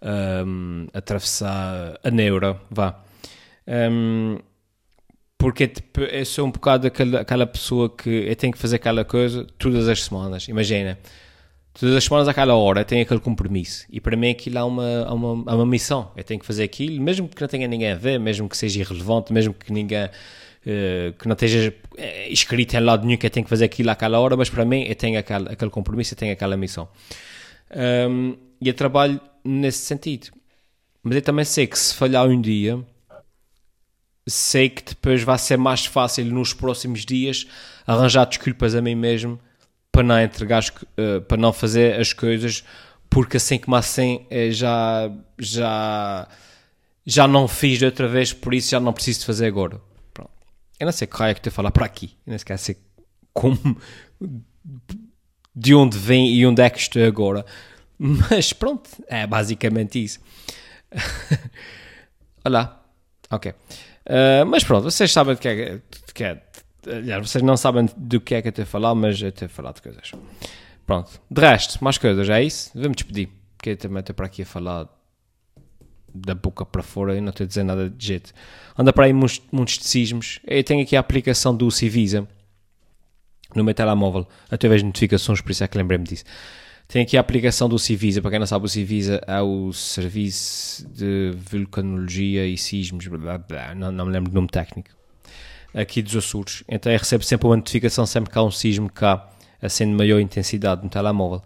a, 0.05 0.99
atravessar 0.99 1.99
a 2.05 2.11
neura, 2.11 2.61
vá. 2.71 3.03
Um, 3.67 4.39
porque 5.39 5.67
tipo, 5.67 6.01
eu 6.01 6.25
sou 6.25 6.47
um 6.47 6.51
bocado 6.51 6.87
aquela, 6.87 7.21
aquela 7.21 7.47
pessoa 7.47 7.89
que 7.89 8.09
eu 8.09 8.37
tenho 8.37 8.53
que 8.53 8.59
fazer 8.59 8.77
aquela 8.77 9.05
coisa 9.05 9.47
todas 9.59 9.89
as 9.89 10.05
semanas, 10.05 10.49
imagina. 10.49 10.99
Todas 11.73 11.97
as 11.97 12.05
semanas, 12.05 12.29
àquela 12.29 12.55
hora, 12.55 12.83
eu 12.83 12.85
tenho 12.85 13.03
aquele 13.03 13.19
compromisso. 13.19 13.85
E 13.91 14.01
para 14.01 14.17
mim 14.17 14.31
aquilo 14.31 14.59
há 14.61 14.65
uma, 14.65 15.05
há 15.07 15.13
uma, 15.13 15.51
há 15.51 15.57
uma 15.57 15.67
missão. 15.67 16.13
Eu 16.17 16.23
tenho 16.23 16.39
que 16.39 16.47
fazer 16.47 16.63
aquilo, 16.63 17.03
mesmo 17.03 17.29
que 17.29 17.41
não 17.41 17.49
tenha 17.49 17.67
ninguém 17.67 17.91
a 17.91 17.97
ver, 17.97 18.21
mesmo 18.21 18.49
que 18.49 18.57
seja 18.57 18.79
irrelevante, 18.81 19.33
mesmo 19.33 19.55
que 19.55 19.73
ninguém 19.73 20.09
Uh, 20.67 21.13
que 21.19 21.29
não 21.29 21.35
esteja 21.35 21.75
eh, 21.99 22.27
escrito 22.31 22.73
em 22.73 22.81
lado 22.81 23.05
nenhum 23.05 23.19
que 23.19 23.27
eu 23.27 23.31
tenho 23.31 23.45
que 23.45 23.51
fazer 23.51 23.67
aquilo 23.67 23.91
àquela 23.91 24.19
hora, 24.19 24.35
mas 24.35 24.49
para 24.49 24.65
mim 24.65 24.83
eu 24.89 24.95
tenho 24.95 25.19
aquele, 25.19 25.53
aquele 25.53 25.71
compromisso, 25.71 26.15
eu 26.15 26.17
tenho 26.17 26.33
aquela 26.33 26.57
missão. 26.57 26.89
Um, 28.09 28.35
e 28.63 28.69
eu 28.69 28.73
trabalho 28.73 29.21
nesse 29.45 29.79
sentido. 29.79 30.29
Mas 31.03 31.17
eu 31.17 31.23
também 31.23 31.45
sei 31.45 31.67
que 31.67 31.79
se 31.79 31.95
falhar 31.95 32.27
um 32.27 32.41
dia, 32.41 32.83
sei 34.27 34.69
que 34.69 34.83
depois 34.83 35.23
vai 35.23 35.39
ser 35.39 35.59
mais 35.59 35.85
fácil 35.85 36.25
nos 36.27 36.55
próximos 36.55 37.05
dias 37.05 37.47
arranjar 37.87 38.25
desculpas 38.25 38.75
a 38.75 38.81
mim 38.81 38.95
mesmo 38.95 39.39
para 39.93 40.03
não 40.03 40.21
entregar, 40.21 40.63
uh, 40.63 41.21
para 41.23 41.37
não 41.37 41.53
fazer 41.53 42.01
as 42.01 42.13
coisas, 42.13 42.65
porque 43.11 43.37
assim 43.37 43.59
como 43.59 43.77
assim 43.77 44.27
já, 44.51 45.11
já, 45.39 46.29
já 47.07 47.29
não 47.29 47.47
fiz 47.47 47.79
de 47.79 47.85
outra 47.85 48.09
vez, 48.09 48.33
por 48.33 48.55
isso 48.55 48.71
já 48.71 48.81
não 48.81 48.93
preciso 48.93 49.21
de 49.21 49.27
fazer 49.27 49.47
agora. 49.47 49.81
Eu 50.79 50.87
não 50.87 50.93
sei 50.93 51.07
que 51.07 51.17
raio 51.17 51.31
é 51.31 51.35
que 51.35 51.41
estou 51.41 51.51
a 51.51 51.55
falar 51.55 51.71
para 51.71 51.87
aqui. 51.87 52.17
Eu 52.27 52.33
não 52.33 52.39
sei, 52.39 52.57
sei 52.59 52.77
como. 53.33 53.77
de 55.55 55.75
onde 55.75 55.97
vem 55.97 56.35
e 56.35 56.45
onde 56.45 56.63
é 56.63 56.69
que 56.69 56.79
estou 56.79 57.05
agora. 57.05 57.47
Mas 57.99 58.53
pronto, 58.53 58.91
é 59.09 59.27
basicamente 59.27 60.03
isso. 60.03 60.21
Olá. 62.45 62.85
Ok. 63.31 63.53
Uh, 63.53 64.45
mas 64.47 64.65
pronto, 64.65 64.85
vocês 64.85 65.11
sabem 65.13 65.35
do 65.35 65.41
que 65.41 65.49
é 65.49 65.81
que 66.13 66.25
é. 66.25 66.43
Aliás, 66.87 67.31
vocês 67.31 67.43
não 67.43 67.57
sabem 67.57 67.89
do 67.97 68.21
que 68.21 68.35
é 68.35 68.43
que 68.43 68.49
eu 68.49 68.51
estou 68.51 68.63
a 68.65 68.67
falar, 68.67 68.95
mas 68.95 69.21
eu 69.21 69.31
estou 69.31 69.47
a 69.47 69.49
falar 69.49 69.73
de 69.73 69.81
coisas. 69.81 70.13
Pronto. 70.87 71.21
De 71.31 71.41
resto, 71.41 71.83
mais 71.83 71.97
coisas, 71.97 72.29
é 72.29 72.43
isso? 72.43 72.71
Vamos 72.75 72.97
despedir. 72.97 73.31
Porque 73.57 73.71
eu 73.71 73.77
também 73.77 74.01
estou 74.01 74.15
para 74.15 74.27
aqui 74.27 74.43
a 74.43 74.47
falar 74.47 74.87
da 76.15 76.35
boca 76.35 76.65
para 76.65 76.83
fora 76.83 77.17
e 77.17 77.21
não 77.21 77.31
estou 77.31 77.45
a 77.45 77.49
dizer 77.49 77.65
nada 77.65 77.89
de 77.89 78.07
jeito. 78.07 78.33
Anda 78.79 78.93
para 78.93 79.07
aí 79.07 79.13
muitos, 79.13 79.41
muitos. 79.51 80.41
Eu 80.45 80.63
tenho 80.63 80.83
aqui 80.83 80.95
a 80.97 81.01
aplicação 81.01 81.57
do 81.57 81.71
Civisa 81.71 82.29
no 83.55 83.65
meu 83.65 83.75
telemóvel. 83.75 84.29
Até 84.51 84.69
vejo 84.69 84.85
notificações, 84.85 85.41
por 85.41 85.51
isso 85.51 85.65
é 85.65 85.69
que 85.69 85.79
lembrei-me 85.79 86.05
disso. 86.05 86.25
Tenho 86.87 87.05
aqui 87.05 87.17
a 87.17 87.21
aplicação 87.21 87.69
do 87.69 87.79
Civisa. 87.79 88.21
Para 88.21 88.33
quem 88.33 88.41
não 88.41 88.47
sabe, 88.47 88.67
o 88.67 88.69
Civisa 88.69 89.21
é 89.27 89.41
o 89.41 89.73
Serviço 89.73 90.87
de 90.89 91.33
Vulcanologia 91.51 92.47
e 92.47 92.57
Sismos. 92.57 93.07
Blá, 93.07 93.39
blá, 93.39 93.75
não, 93.75 93.91
não 93.91 94.07
me 94.07 94.13
lembro 94.13 94.31
do 94.31 94.35
nome 94.35 94.49
técnico. 94.49 94.91
Aqui 95.75 96.03
dos 96.03 96.15
Açores. 96.15 96.63
Então 96.69 96.93
eu 96.93 96.99
recebo 96.99 97.25
sempre 97.25 97.47
uma 97.49 97.57
notificação 97.57 98.07
sempre 98.07 98.31
que 98.31 98.39
há 98.39 98.43
um 98.43 98.51
sismo 98.51 98.89
cá, 98.89 99.29
assim 99.61 99.87
de 99.87 99.93
maior 99.93 100.21
intensidade 100.21 100.85
no 100.85 100.89
telemóvel. 100.89 101.43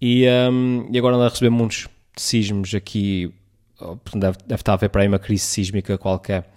E, 0.00 0.26
um, 0.50 0.88
e 0.90 0.98
agora 0.98 1.16
ando 1.16 1.24
a 1.24 1.28
receber 1.28 1.50
muitos 1.50 1.86
sismos 2.16 2.74
aqui 2.74 3.34
deve, 4.14 4.38
deve 4.46 4.60
estar 4.60 4.72
a 4.72 4.74
haver 4.74 4.90
para 4.90 5.02
aí 5.02 5.08
uma 5.08 5.18
crise 5.18 5.44
sísmica 5.44 5.96
qualquer 5.98 6.50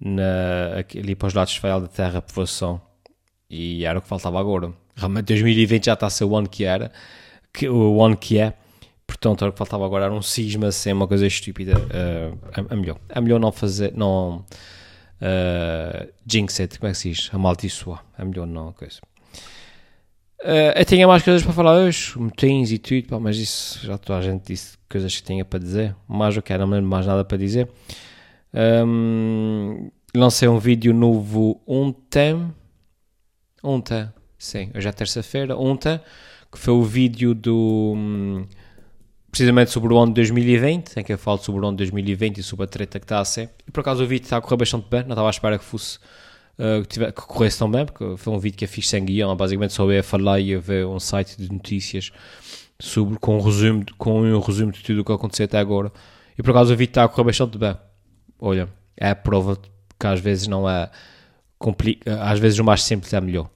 na, 0.00 0.84
ali 0.96 1.14
para 1.14 1.28
os 1.28 1.34
lados 1.34 1.52
de 1.52 1.60
da 1.60 1.88
Terra, 1.88 2.22
povoação. 2.22 2.80
E 3.48 3.84
era 3.84 3.98
o 3.98 4.02
que 4.02 4.08
faltava 4.08 4.40
agora. 4.40 4.72
Realmente 4.96 5.26
2020 5.26 5.86
já 5.86 5.92
está 5.94 6.06
a 6.06 6.10
ser 6.10 6.24
o 6.24 6.36
ano 6.36 6.48
que 6.48 6.64
era, 6.64 6.90
que, 7.52 7.68
o 7.68 8.02
ano 8.02 8.16
que 8.16 8.38
é. 8.38 8.54
Portanto, 9.06 9.42
era 9.42 9.50
o 9.50 9.52
que 9.52 9.58
faltava 9.58 9.84
agora 9.84 10.06
era 10.06 10.14
um 10.14 10.22
sisma 10.22 10.72
sem 10.72 10.92
uma 10.92 11.06
coisa 11.06 11.26
estúpida. 11.26 11.78
Uh, 11.78 12.38
é, 12.56 12.72
é, 12.72 12.76
melhor. 12.76 12.98
É 13.08 13.20
melhor 13.20 13.38
não 13.38 13.52
fazer, 13.52 13.92
não 13.94 14.44
uh, 15.20 16.12
jinx 16.26 16.60
it, 16.60 16.78
como 16.78 16.88
é 16.88 16.92
que 16.92 16.98
se 16.98 17.10
diz? 17.10 17.30
Amaldiçoar. 17.32 18.04
É 18.18 18.24
melhor 18.24 18.46
não 18.46 18.72
coisa. 18.72 19.00
Uh, 20.42 20.74
eu 20.74 20.84
tinha 20.84 21.06
mais 21.06 21.22
coisas 21.22 21.42
para 21.44 21.52
falar 21.52 21.76
hoje, 21.76 22.18
motins 22.18 22.72
e 22.72 22.78
tudo, 22.78 23.06
pá, 23.06 23.20
mas 23.20 23.36
isso 23.36 23.78
já 23.86 23.96
toda 23.96 24.18
a 24.18 24.22
gente 24.22 24.46
disse 24.46 24.76
coisas 24.88 25.14
que 25.14 25.22
tinha 25.22 25.44
para 25.44 25.60
dizer. 25.60 25.94
Mais 26.08 26.34
eu 26.34 26.42
quero, 26.42 26.62
não 26.62 26.66
me 26.66 26.74
lembro 26.74 26.90
mais 26.90 27.06
nada 27.06 27.24
para 27.24 27.38
dizer. 27.38 27.68
Um, 28.52 29.88
lancei 30.14 30.48
um 30.48 30.58
vídeo 30.58 30.92
novo 30.92 31.60
ontem. 31.64 32.52
Ontem, 33.62 34.08
sim, 34.36 34.70
hoje 34.74 34.88
é 34.88 34.92
terça-feira. 34.92 35.56
Ontem, 35.56 36.00
que 36.52 36.58
foi 36.58 36.74
o 36.74 36.82
vídeo 36.82 37.34
do. 37.34 38.46
Precisamente 39.30 39.70
sobre 39.70 39.94
o 39.94 39.98
ano 39.98 40.12
de 40.12 40.16
2020, 40.16 40.98
em 40.98 41.02
que 41.02 41.14
eu 41.14 41.16
falo 41.16 41.38
sobre 41.38 41.64
o 41.64 41.66
ano 41.66 41.76
de 41.78 41.84
2020 41.84 42.38
e 42.38 42.42
sobre 42.42 42.64
a 42.66 42.68
treta 42.68 43.00
que 43.00 43.06
está 43.06 43.18
a 43.18 43.24
ser. 43.24 43.50
E 43.66 43.70
por 43.70 43.80
acaso 43.80 44.04
o 44.04 44.06
vídeo 44.06 44.24
está 44.24 44.36
a 44.36 44.40
correr 44.42 44.58
bastante 44.58 44.86
bem, 44.90 45.00
não 45.04 45.12
estava 45.12 45.28
à 45.28 45.30
espera 45.30 45.58
que 45.58 45.64
fosse 45.64 45.98
uh, 46.58 46.86
que, 46.86 47.00
que 47.00 47.22
corresse 47.22 47.58
tão 47.58 47.70
bem, 47.70 47.86
porque 47.86 48.18
foi 48.18 48.30
um 48.30 48.38
vídeo 48.38 48.58
que 48.58 48.64
eu 48.66 48.68
fiz 48.68 48.86
sem 48.86 49.02
guião, 49.02 49.34
basicamente 49.34 49.72
só 49.72 49.90
eu 49.90 50.00
a 50.00 50.02
falar 50.02 50.38
e 50.38 50.54
a 50.54 50.58
ver 50.58 50.86
um 50.86 51.00
site 51.00 51.38
de 51.38 51.50
notícias 51.50 52.12
sobre, 52.78 53.18
com, 53.18 53.38
um 53.38 53.40
resumo, 53.40 53.84
com 53.96 54.20
um 54.20 54.38
resumo 54.38 54.70
de 54.70 54.82
tudo 54.82 55.00
o 55.00 55.04
que 55.04 55.12
aconteceu 55.12 55.44
até 55.44 55.58
agora. 55.58 55.90
E 56.38 56.42
por 56.42 56.50
acaso 56.50 56.74
o 56.74 56.76
vídeo 56.76 56.90
está 56.90 57.04
a 57.04 57.08
correr 57.08 57.24
bastante 57.24 57.56
bem. 57.56 57.74
Olha, 58.38 58.68
é 58.98 59.08
a 59.08 59.16
prova 59.16 59.56
que 59.98 60.06
às 60.06 60.20
vezes 60.20 60.46
não 60.46 60.68
é 60.68 60.90
às 62.20 62.38
vezes 62.38 62.58
o 62.58 62.64
mais 62.64 62.82
simples 62.82 63.12
é 63.14 63.20
melhor. 63.20 63.48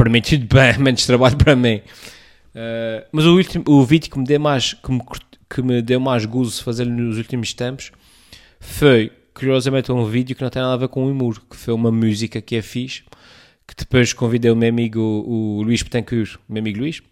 Tudo 0.00 0.46
bem, 0.54 0.78
menos 0.80 1.04
trabalho 1.04 1.36
para 1.36 1.54
mim. 1.54 1.82
Uh, 2.54 3.04
mas 3.12 3.26
o, 3.26 3.36
último, 3.36 3.64
o 3.68 3.84
vídeo 3.84 4.10
que 4.10 4.18
me 4.18 4.24
deu 4.24 4.40
mais 4.40 4.72
que 4.72 4.90
me, 4.90 5.02
que 5.48 5.60
me 5.60 5.82
deu 5.82 6.00
mais 6.00 6.24
gozo 6.24 6.64
fazer 6.64 6.86
nos 6.86 7.18
últimos 7.18 7.52
tempos 7.52 7.92
foi 8.58 9.12
curiosamente 9.34 9.92
um 9.92 10.02
vídeo 10.06 10.34
que 10.34 10.42
não 10.42 10.48
tem 10.48 10.62
nada 10.62 10.72
a 10.72 10.76
ver 10.78 10.88
com 10.88 11.04
o 11.04 11.10
humor, 11.10 11.38
que 11.48 11.54
foi 11.54 11.74
uma 11.74 11.92
música 11.92 12.40
que 12.40 12.56
é 12.56 12.62
fixe, 12.62 13.02
que 13.68 13.74
depois 13.76 14.14
convidei 14.14 14.50
o 14.50 14.56
meu 14.56 14.70
amigo 14.70 15.00
o 15.00 15.62
Luís 15.62 15.82
Betancourt, 15.82 16.36
o 16.48 16.52
meu 16.52 16.60
amigo 16.62 16.80
Luís, 16.80 17.02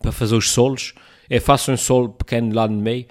para 0.00 0.10
fazer 0.10 0.34
os 0.34 0.50
solos. 0.50 0.94
Eu 1.30 1.40
faço 1.40 1.70
um 1.70 1.76
solo 1.76 2.08
pequeno 2.08 2.52
lá 2.52 2.66
no 2.66 2.80
meio, 2.80 3.06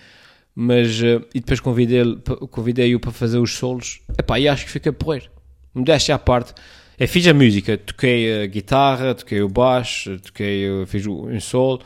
mas 0.53 1.01
uh, 1.01 1.25
e 1.33 1.39
depois 1.39 1.61
convidei-o 1.61 2.19
convidei 2.49 2.99
para 2.99 3.11
fazer 3.11 3.37
os 3.37 3.53
solos. 3.53 4.01
Epá, 4.19 4.37
e 4.37 4.49
acho 4.49 4.65
que 4.65 4.71
fica 4.71 4.91
porreiro. 4.91 5.29
Me 5.73 5.85
deixa 5.85 6.13
à 6.13 6.19
parte. 6.19 6.53
Eu 7.01 7.07
fiz 7.07 7.25
a 7.25 7.33
música, 7.33 7.79
toquei 7.79 8.43
a 8.43 8.45
guitarra, 8.45 9.15
toquei 9.15 9.41
o 9.41 9.49
baixo, 9.49 10.19
toquei, 10.19 10.67
fiz 10.85 11.07
um 11.07 11.39
solo. 11.39 11.81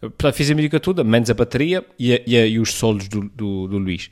Portanto, 0.00 0.32
fiz 0.32 0.50
a 0.50 0.54
música 0.54 0.80
toda, 0.80 1.04
menos 1.04 1.28
a 1.28 1.34
bateria 1.34 1.84
e, 1.98 2.22
e, 2.26 2.34
e 2.34 2.58
os 2.58 2.72
solos 2.72 3.06
do, 3.06 3.28
do, 3.28 3.68
do 3.68 3.76
Luís. 3.76 4.10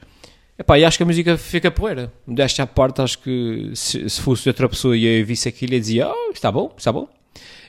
Epá, 0.58 0.78
e 0.78 0.84
acho 0.84 0.98
que 0.98 1.02
a 1.02 1.06
música 1.06 1.38
fica 1.38 1.70
poeira. 1.70 2.12
Desta 2.28 2.62
à 2.62 2.66
parte, 2.66 3.00
acho 3.00 3.20
que 3.20 3.70
se, 3.74 4.06
se, 4.10 4.20
fosse 4.20 4.46
outra 4.46 4.68
pessoa 4.68 4.94
e 4.94 5.06
eu 5.06 5.24
visse 5.24 5.48
aquilo 5.48 5.72
e 5.72 5.80
dizia, 5.80 6.10
oh, 6.10 6.30
está 6.30 6.52
bom, 6.52 6.74
está 6.76 6.92
bom. 6.92 7.08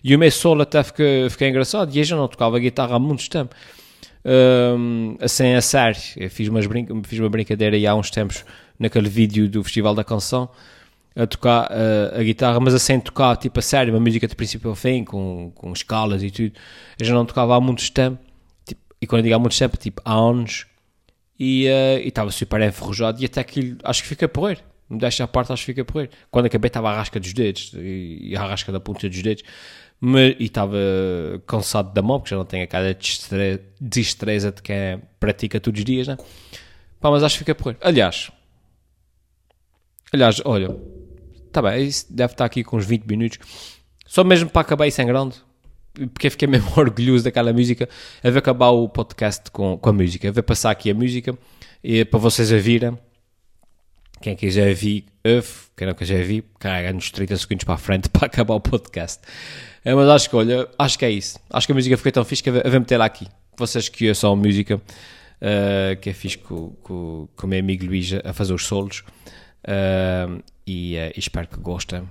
E 0.03 0.13
o 0.13 0.19
meu 0.19 0.29
solo 0.29 0.63
até 0.63 0.83
fica, 0.83 1.03
fica 1.29 1.47
engraçado. 1.47 1.95
E 1.95 1.99
eu 1.99 2.03
já 2.03 2.17
não 2.17 2.27
tocava 2.27 2.59
guitarra 2.59 2.97
há 2.97 2.99
muito 2.99 3.29
tempo. 3.29 3.55
Um, 4.25 5.15
assim, 5.21 5.53
a 5.53 5.61
sério. 5.61 6.01
Eu 6.17 6.29
fiz, 6.29 6.49
umas 6.49 6.67
brin 6.67 6.85
fiz 7.05 7.19
uma 7.19 7.29
brincadeira 7.29 7.89
há 7.89 7.95
uns 7.95 8.11
tempos 8.11 8.43
naquele 8.77 9.07
vídeo 9.07 9.47
do 9.47 9.63
Festival 9.63 9.95
da 9.95 10.03
Canção 10.03 10.49
a 11.15 11.25
tocar 11.25 11.71
uh, 11.71 12.19
a 12.19 12.23
guitarra, 12.23 12.59
mas 12.59 12.73
assim 12.73 12.99
tocar 12.99 13.37
tipo 13.37 13.57
a 13.59 13.61
sério, 13.61 13.93
uma 13.93 13.99
música 13.99 14.27
de 14.27 14.35
princípio 14.35 14.69
ao 14.69 14.75
fim, 14.75 15.03
com, 15.03 15.51
com 15.55 15.71
escalas 15.71 16.21
e 16.21 16.29
tudo. 16.29 16.53
Eu 16.99 17.05
já 17.05 17.13
não 17.13 17.25
tocava 17.25 17.55
há 17.55 17.61
muito 17.61 17.89
tempo. 17.91 18.19
Tipo, 18.65 18.81
e 19.01 19.07
quando 19.07 19.19
eu 19.19 19.23
digo 19.23 19.35
há 19.35 19.39
muito 19.39 19.57
tempo, 19.57 19.77
tipo 19.77 20.01
há 20.03 20.13
anos 20.13 20.65
e 21.39 21.67
uh, 21.67 21.99
estava 22.05 22.31
super 22.31 22.61
enferrujado 22.61 23.21
e 23.21 23.25
até 23.25 23.43
que 23.43 23.77
acho 23.83 24.03
que 24.03 24.09
fica 24.09 24.27
porreiro. 24.27 24.61
Me 24.89 24.99
deixa 24.99 25.23
a 25.23 25.27
parte, 25.27 25.51
acho 25.51 25.61
que 25.61 25.71
fica 25.71 25.85
porreiro. 25.85 26.11
Quando 26.29 26.45
acabei 26.47 26.67
estava 26.67 26.89
a 26.91 26.95
rasca 26.95 27.19
dos 27.19 27.33
dedos 27.33 27.71
e, 27.75 28.19
e 28.31 28.35
a 28.35 28.45
rasca 28.45 28.71
da 28.71 28.79
ponta 28.79 29.09
dos 29.09 29.21
dedos 29.21 29.43
mas, 29.99 30.35
e 30.37 30.45
estava 30.45 30.77
cansado 31.47 31.93
da 31.93 32.01
mão, 32.01 32.19
porque 32.19 32.31
já 32.31 32.37
não 32.37 32.45
tenho 32.45 32.65
aquela 32.65 32.95
destreza 33.79 34.51
de 34.51 34.61
quem 34.61 35.01
pratica 35.19 35.59
todos 35.59 35.79
os 35.79 35.85
dias, 35.85 36.07
né? 36.07 36.17
Pá, 36.99 37.09
mas 37.09 37.23
acho 37.23 37.35
que 37.35 37.39
fica 37.39 37.55
porreiro. 37.55 37.79
Aliás, 37.81 38.29
Aliás, 40.15 40.41
olha, 40.45 40.73
tá 41.55 41.61
bem, 41.61 41.87
isso 41.87 42.05
deve 42.09 42.33
estar 42.33 42.43
aqui 42.43 42.63
com 42.63 42.75
uns 42.75 42.85
20 42.85 43.05
minutos. 43.05 43.39
Só 44.05 44.23
mesmo 44.25 44.49
para 44.49 44.61
acabar 44.61 44.87
isso 44.87 45.01
em 45.01 45.05
grande, 45.05 45.37
porque 46.13 46.29
fiquei 46.29 46.47
mesmo 46.47 46.69
orgulhoso 46.75 47.23
daquela 47.23 47.53
música, 47.53 47.87
a 48.21 48.29
ver 48.29 48.39
acabar 48.39 48.69
o 48.69 48.89
podcast 48.89 49.49
com, 49.51 49.77
com 49.77 49.89
a 49.89 49.93
música, 49.93 50.27
a 50.27 50.31
ver 50.31 50.41
passar 50.41 50.71
aqui 50.71 50.91
a 50.91 50.93
música, 50.93 51.37
e, 51.81 52.03
para 52.03 52.19
vocês 52.19 52.51
a 52.51 52.57
virem. 52.57 52.97
Quem 54.21 54.35
quiser 54.35 54.73
vir, 54.73 55.05
uf, 55.25 55.67
quem 55.77 55.87
não 55.87 55.93
quiser 55.93 56.23
vir, 56.23 56.43
carrega 56.59 56.91
nos 56.91 57.11
30 57.11 57.37
segundos 57.37 57.63
para 57.63 57.75
a 57.75 57.77
frente 57.77 58.09
para 58.11 58.25
acabar 58.25 58.55
o 58.55 58.59
podcast. 58.59 59.21
É, 59.83 59.93
mas 59.93 60.09
acho 60.09 60.29
que, 60.29 60.35
olha, 60.35 60.67
acho 60.77 60.99
que 60.99 61.05
é 61.05 61.11
isso. 61.11 61.39
Acho 61.49 61.67
que 61.67 61.71
a 61.71 61.75
música 61.75 61.95
ficou 61.95 62.11
tão 62.11 62.25
fixe 62.25 62.43
que 62.43 62.49
eu 62.49 62.53
vou 62.53 62.79
meter 62.79 62.97
lá 62.97 63.05
aqui. 63.05 63.27
Vocês 63.57 63.87
que 63.87 64.13
são 64.13 64.35
música, 64.35 64.75
uh, 64.75 65.95
que 66.01 66.09
é 66.09 66.13
fixe 66.13 66.37
com, 66.39 66.71
com 66.81 67.27
o 67.43 67.47
meu 67.47 67.59
amigo 67.59 67.85
Luís 67.85 68.11
a 68.23 68.33
fazer 68.33 68.53
os 68.53 68.65
solos. 68.65 69.03
Uh, 69.67 70.43
e, 70.65 70.95
uh, 70.97 71.11
espero 71.17 71.47
que 71.47 71.57
gostem. 71.57 72.03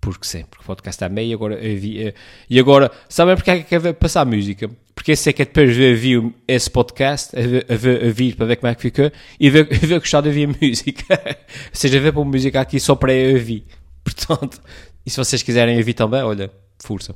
Porque 0.00 0.26
sim, 0.26 0.44
porque 0.44 0.62
o 0.62 0.66
podcast 0.66 0.96
está 0.96 1.08
meio 1.08 1.34
agora 1.34 1.56
vi, 1.56 2.14
e 2.50 2.60
agora, 2.60 2.90
sabem 3.08 3.36
porque 3.36 3.50
é 3.50 3.62
que 3.62 3.64
quer 3.64 3.94
passar 3.94 4.20
a 4.20 4.24
música? 4.26 4.70
Porque 4.94 5.12
eu 5.12 5.16
sei 5.16 5.32
que 5.32 5.40
é 5.40 5.44
depois 5.46 5.74
de 5.74 5.94
ver 5.94 6.32
esse 6.46 6.70
podcast, 6.70 7.34
a 7.34 8.10
vir 8.12 8.36
para 8.36 8.44
ver 8.44 8.56
como 8.56 8.70
é 8.70 8.74
que 8.74 8.82
ficou 8.82 9.10
e 9.40 9.48
ver, 9.48 9.64
ver 9.72 9.98
gostar 9.98 10.20
de 10.20 10.28
ouvir 10.28 10.48
a 10.48 10.66
música. 10.66 11.20
Ou 11.24 11.70
seja, 11.72 12.00
ver 12.00 12.12
para 12.12 12.24
música 12.24 12.60
aqui 12.60 12.78
só 12.78 12.94
para 12.94 13.14
eu 13.14 13.34
ouvir. 13.34 13.64
Portanto, 14.04 14.60
e 15.06 15.10
se 15.10 15.16
vocês 15.16 15.42
quiserem 15.42 15.78
ouvir 15.78 15.94
também, 15.94 16.22
olha, 16.22 16.50
força. 16.78 17.14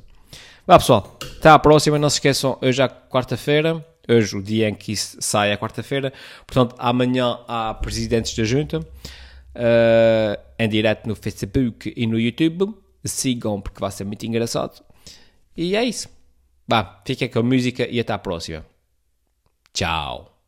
Vá 0.65 0.77
pessoal, 0.77 1.17
até 1.39 1.49
à 1.49 1.57
próxima. 1.57 1.97
Não 1.97 2.09
se 2.09 2.17
esqueçam, 2.17 2.57
hoje 2.61 2.81
é 2.81 2.87
quarta-feira. 2.87 3.85
Hoje, 4.09 4.35
o 4.35 4.41
dia 4.41 4.67
em 4.69 4.73
que 4.73 4.91
isso 4.91 5.17
sai 5.19 5.51
é 5.51 5.57
quarta-feira. 5.57 6.11
Portanto, 6.47 6.75
amanhã 6.79 7.39
há 7.47 7.73
presidentes 7.75 8.35
da 8.35 8.43
junta 8.43 8.79
uh, 8.79 10.41
em 10.57 10.67
direto 10.67 11.07
no 11.07 11.15
Facebook 11.15 11.93
e 11.95 12.07
no 12.07 12.19
YouTube. 12.19 12.73
Sigam 13.05 13.61
porque 13.61 13.79
vai 13.79 13.91
ser 13.91 14.03
muito 14.03 14.25
engraçado. 14.25 14.83
E 15.55 15.75
é 15.75 15.83
isso. 15.83 16.09
Vá, 16.67 17.01
fiquem 17.05 17.29
com 17.29 17.39
a 17.39 17.43
música 17.43 17.87
e 17.87 17.99
até 17.99 18.13
à 18.13 18.17
próxima. 18.17 18.65
Tchau. 19.73 20.38